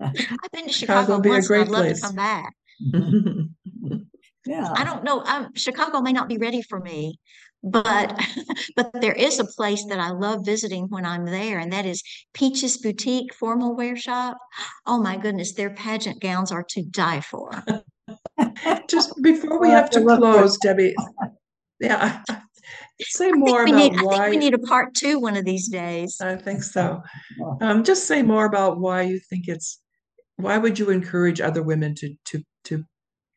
I've 0.00 0.50
been 0.52 0.66
to 0.66 0.72
Chicago 0.72 0.72
Chicago 0.72 1.14
would 1.14 1.22
be 1.22 1.28
a 1.28 1.32
once 1.32 1.44
I'd 1.44 1.48
great 1.48 1.68
love 1.68 1.82
place. 1.84 2.00
to 2.00 2.06
come 2.06 2.16
back. 2.16 2.54
Yeah. 4.48 4.72
I 4.76 4.84
don't 4.84 5.02
know. 5.02 5.22
Um, 5.24 5.48
Chicago 5.56 6.00
may 6.00 6.12
not 6.12 6.28
be 6.28 6.38
ready 6.38 6.62
for 6.62 6.78
me, 6.78 7.18
but 7.64 8.16
but 8.76 8.92
there 9.00 9.12
is 9.12 9.40
a 9.40 9.44
place 9.44 9.84
that 9.86 9.98
I 9.98 10.10
love 10.10 10.44
visiting 10.46 10.84
when 10.88 11.04
I'm 11.04 11.24
there, 11.26 11.58
and 11.58 11.72
that 11.72 11.84
is 11.84 12.00
Peaches 12.32 12.76
Boutique 12.78 13.34
Formal 13.34 13.74
Wear 13.74 13.96
Shop. 13.96 14.38
Oh 14.86 15.02
my 15.02 15.16
goodness, 15.16 15.54
their 15.54 15.70
pageant 15.70 16.20
gowns 16.20 16.52
are 16.52 16.62
to 16.68 16.82
die 16.84 17.22
for. 17.22 17.50
Just 18.88 19.20
before 19.20 19.58
we 19.60 19.66
We'll 19.66 19.70
have 19.78 19.84
have 19.86 19.90
to 19.90 19.98
to 19.98 20.04
look 20.06 20.20
for- 20.20 20.32
close, 20.34 20.58
Debbie, 20.58 20.94
yeah, 21.80 22.22
say 23.00 23.26
I 23.26 23.30
think 23.32 23.38
more 23.38 23.64
we 23.64 23.70
about 23.72 23.78
need. 23.80 23.92
I 23.94 23.96
think 23.98 24.10
why. 24.12 24.30
we 24.30 24.36
need 24.36 24.54
a 24.54 24.58
part 24.58 24.94
two 24.94 25.18
one 25.18 25.36
of 25.36 25.44
these 25.44 25.66
days. 25.68 26.18
I 26.20 26.36
think 26.36 26.62
so. 26.62 27.02
Um, 27.60 27.82
just 27.82 28.06
say 28.06 28.22
more 28.22 28.44
about 28.44 28.78
why 28.78 29.02
you 29.02 29.18
think 29.18 29.48
it's, 29.48 29.80
why 30.36 30.58
would 30.58 30.78
you 30.78 30.90
encourage 30.90 31.40
other 31.40 31.62
women 31.62 31.94
to, 31.96 32.14
to, 32.26 32.42
to, 32.64 32.84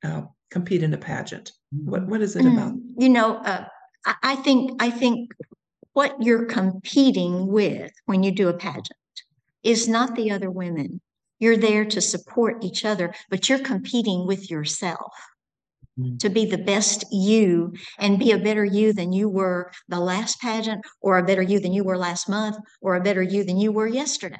uh, 0.03 0.21
compete 0.51 0.83
in 0.83 0.93
a 0.93 0.97
pageant? 0.97 1.51
What, 1.71 2.07
what 2.07 2.21
is 2.21 2.35
it 2.35 2.45
about? 2.45 2.73
Mm, 2.73 2.81
You 2.97 3.09
know, 3.09 3.37
uh, 3.37 3.65
I, 4.05 4.15
I 4.23 4.35
think 4.37 4.81
I 4.81 4.89
think 4.89 5.31
what 5.93 6.15
you're 6.21 6.45
competing 6.45 7.47
with 7.47 7.91
when 8.05 8.23
you 8.23 8.31
do 8.31 8.47
a 8.49 8.53
pageant 8.53 8.89
is 9.63 9.87
not 9.87 10.15
the 10.15 10.31
other 10.31 10.49
women. 10.49 11.01
You're 11.39 11.57
there 11.57 11.85
to 11.85 12.01
support 12.01 12.63
each 12.63 12.83
other, 12.85 13.13
but 13.29 13.47
you're 13.47 13.59
competing 13.59 14.25
with 14.27 14.49
yourself 14.49 15.11
Mm. 15.99 16.17
to 16.19 16.29
be 16.29 16.45
the 16.45 16.57
best 16.57 17.03
you 17.11 17.73
and 17.97 18.19
be 18.19 18.31
a 18.31 18.37
better 18.37 18.63
you 18.63 18.93
than 18.93 19.11
you 19.11 19.27
were 19.27 19.69
the 19.89 19.99
last 19.99 20.39
pageant, 20.39 20.81
or 21.01 21.17
a 21.17 21.23
better 21.25 21.41
you 21.41 21.59
than 21.59 21.73
you 21.73 21.83
were 21.83 21.97
last 21.97 22.29
month, 22.29 22.55
or 22.79 22.95
a 22.95 23.03
better 23.03 23.21
you 23.21 23.43
than 23.43 23.57
you 23.57 23.71
were 23.71 23.87
yesterday. 23.87 24.37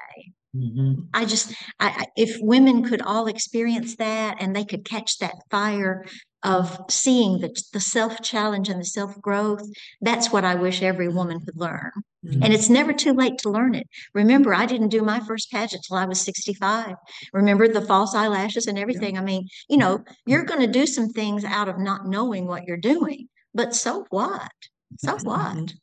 Mhm. 0.56 1.08
I 1.14 1.26
just, 1.26 1.54
I, 1.80 2.08
if 2.16 2.38
women 2.42 2.84
could 2.84 3.02
all 3.02 3.28
experience 3.28 3.96
that 3.98 4.38
and 4.40 4.56
they 4.56 4.66
could 4.66 4.84
catch 4.84 5.20
that 5.20 5.36
fire 5.52 6.06
of 6.42 6.80
seeing 6.90 7.40
the, 7.40 7.56
the 7.74 7.80
self 7.80 8.22
challenge 8.22 8.70
and 8.70 8.80
the 8.80 8.86
self 8.86 9.20
growth, 9.22 9.62
that's 10.02 10.32
what 10.32 10.46
I 10.46 10.56
wish 10.56 10.82
every 10.82 11.08
woman 11.08 11.40
could 11.46 11.58
learn. 11.58 11.92
Mm. 12.26 12.40
And 12.46 12.54
it's 12.54 12.70
never 12.70 12.94
too 12.94 13.14
late 13.14 13.38
to 13.40 13.50
learn 13.50 13.76
it. 13.76 13.88
Remember, 14.14 14.54
I 14.54 14.66
didn't 14.66 14.90
do 14.90 15.04
my 15.04 15.20
first 15.20 15.52
pageant 15.52 15.84
till 15.88 15.98
I 15.98 16.06
was 16.06 16.20
65. 16.22 16.96
Remember 17.34 17.68
the 17.68 17.82
false 17.82 18.16
eyelashes 18.16 18.66
and 18.68 18.80
everything. 18.80 19.18
I 19.18 19.22
mean, 19.22 19.48
you 19.70 19.78
know, 19.78 20.04
you're 20.26 20.46
going 20.46 20.62
to 20.62 20.68
do 20.68 20.86
some 20.88 21.10
things 21.10 21.44
out 21.44 21.70
of 21.70 21.78
not 21.78 22.08
knowing 22.08 22.48
what 22.48 22.64
you're 22.66 22.78
doing, 22.78 23.28
but 23.54 23.76
so 23.76 24.06
what? 24.10 24.52
So 24.98 25.18
what? 25.24 25.56
Mhm. 25.58 25.74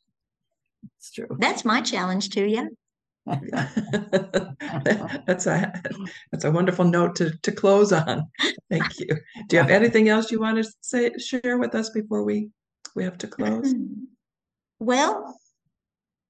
It's 0.97 1.11
true. 1.11 1.37
That's 1.39 1.65
my 1.65 1.81
challenge 1.81 2.29
to 2.29 2.47
you. 2.47 2.69
that's 5.25 5.47
a 5.47 5.73
that's 6.31 6.45
a 6.45 6.51
wonderful 6.51 6.85
note 6.85 7.15
to 7.17 7.31
to 7.41 7.51
close 7.51 7.91
on. 7.91 8.23
Thank 8.69 8.99
you. 8.99 9.07
Do 9.47 9.55
you 9.55 9.61
have 9.61 9.71
anything 9.71 10.09
else 10.09 10.31
you 10.31 10.39
want 10.39 10.63
to 10.63 10.71
say 10.81 11.11
share 11.17 11.57
with 11.57 11.75
us 11.75 11.89
before 11.89 12.23
we 12.23 12.49
we 12.95 13.03
have 13.03 13.17
to 13.19 13.27
close? 13.27 13.73
Well, 14.79 15.37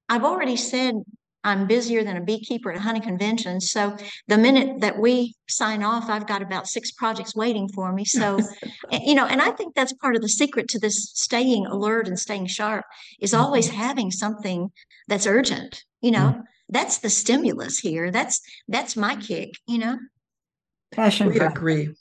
I've 0.09 0.23
already 0.23 0.55
said 0.55 0.95
I'm 1.43 1.65
busier 1.65 2.03
than 2.03 2.17
a 2.17 2.21
beekeeper 2.21 2.71
at 2.71 2.77
a 2.77 2.81
hunting 2.81 3.03
convention. 3.03 3.61
So 3.61 3.95
the 4.27 4.37
minute 4.37 4.81
that 4.81 4.99
we 4.99 5.33
sign 5.47 5.81
off, 5.81 6.09
I've 6.09 6.27
got 6.27 6.41
about 6.41 6.67
six 6.67 6.91
projects 6.91 7.35
waiting 7.35 7.69
for 7.69 7.93
me. 7.93 8.03
So, 8.03 8.39
you 8.91 9.15
know, 9.15 9.25
and 9.25 9.41
I 9.41 9.51
think 9.51 9.73
that's 9.73 9.93
part 9.93 10.17
of 10.17 10.21
the 10.21 10.29
secret 10.29 10.67
to 10.69 10.79
this 10.79 11.11
staying 11.13 11.65
alert 11.65 12.07
and 12.07 12.19
staying 12.19 12.47
sharp 12.47 12.85
is 13.21 13.33
always 13.33 13.69
mm-hmm. 13.69 13.77
having 13.77 14.11
something 14.11 14.71
that's 15.07 15.25
urgent, 15.25 15.85
you 16.01 16.11
know. 16.11 16.43
Mm-hmm 16.67 16.77
that's 16.77 16.99
the 16.99 17.09
stimulus 17.09 17.79
here. 17.79 18.11
That's 18.11 18.41
that's 18.67 18.95
my 18.95 19.15
kick, 19.15 19.57
you 19.67 19.77
know. 19.77 19.97
Passion. 20.91 21.27
We 21.27 21.37
projects. 21.37 21.57
agree. 21.57 21.95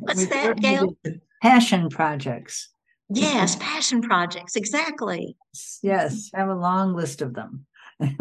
What's 0.00 0.26
that, 0.26 0.56
Gail? 0.60 0.96
Passion 1.42 1.88
projects. 1.88 2.70
Yes, 3.08 3.56
passion 3.56 4.02
projects. 4.02 4.56
Exactly. 4.56 5.36
Yes, 5.82 6.30
I 6.34 6.40
have 6.40 6.48
a 6.48 6.54
long 6.54 6.94
list 6.94 7.22
of 7.22 7.34
them. 7.34 7.66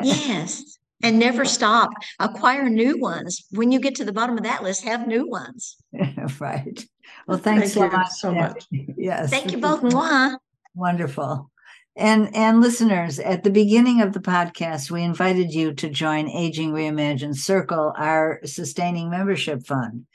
yes, 0.03 0.77
and 1.03 1.17
never 1.17 1.43
stop. 1.43 1.89
Acquire 2.19 2.69
new 2.69 2.99
ones. 2.99 3.45
When 3.51 3.71
you 3.71 3.79
get 3.79 3.95
to 3.95 4.05
the 4.05 4.13
bottom 4.13 4.38
of 4.38 4.43
that 4.43 4.62
list, 4.62 4.84
have 4.84 5.08
new 5.08 5.27
ones. 5.27 5.77
right. 6.39 6.86
Well, 7.27 7.39
thanks 7.39 7.73
Thank 7.73 7.91
so 7.91 7.97
much. 7.97 8.10
So 8.10 8.34
much. 8.34 8.65
Yes. 8.71 9.31
Thank 9.31 9.51
you 9.51 9.58
both. 9.58 9.81
Mwah. 9.81 10.38
Wonderful. 10.75 11.49
And 11.97 12.36
and 12.36 12.60
listeners, 12.60 13.19
at 13.19 13.43
the 13.43 13.49
beginning 13.49 14.01
of 14.01 14.12
the 14.12 14.19
podcast, 14.19 14.91
we 14.91 15.01
invited 15.01 15.53
you 15.53 15.73
to 15.75 15.89
join 15.89 16.27
Aging 16.27 16.73
Reimagined 16.73 17.38
Circle, 17.38 17.93
our 17.95 18.41
sustaining 18.43 19.10
membership 19.10 19.65
fund. 19.65 20.05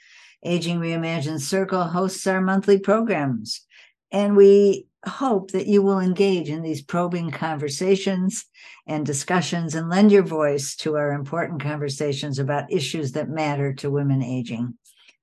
Aging 0.45 0.79
Reimagined 0.79 1.41
Circle 1.41 1.85
hosts 1.85 2.27
our 2.27 2.43
monthly 2.43 2.79
programs, 2.79 3.67
and 4.13 4.37
we 4.37 4.87
hope 5.07 5.53
that 5.53 5.67
you 5.67 5.81
will 5.81 6.01
engage 6.01 6.51
in 6.51 6.61
these 6.61 6.83
probing 6.83 7.31
conversations 7.31 8.45
and 8.87 9.07
discussions 9.07 9.75
and 9.75 9.89
lend 9.89 10.13
your 10.13 10.23
voice 10.23 10.77
to 10.77 10.97
our 10.97 11.13
important 11.13 11.63
conversations 11.63 12.39
about 12.39 12.71
issues 12.71 13.13
that 13.13 13.31
matter 13.31 13.73
to 13.73 13.91
women 13.91 14.23
aging. 14.23 14.75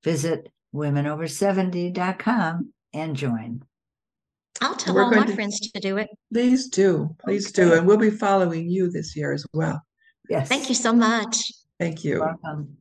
Visit 0.04 0.52
womenover70.com 0.74 2.74
and 2.94 3.16
join. 3.16 3.64
I'll 4.62 4.76
tell 4.76 4.96
We're 4.96 5.04
all 5.04 5.12
my 5.12 5.26
to, 5.26 5.34
friends 5.36 5.60
to 5.60 5.80
do 5.80 5.98
it. 5.98 6.10
Please 6.32 6.70
do. 6.70 7.16
Please 7.24 7.48
okay. 7.48 7.64
do. 7.64 7.74
And 7.74 7.86
we'll 7.88 7.98
be 7.98 8.10
following 8.10 8.70
you 8.70 8.90
this 8.90 9.16
year 9.16 9.32
as 9.34 9.46
well. 9.54 9.82
Yes. 10.30 10.48
Thank 10.48 10.70
you 10.70 10.76
so 10.76 10.94
much. 10.94 11.52
Thank 11.80 12.04
you. 12.04 12.20
Welcome. 12.20 12.78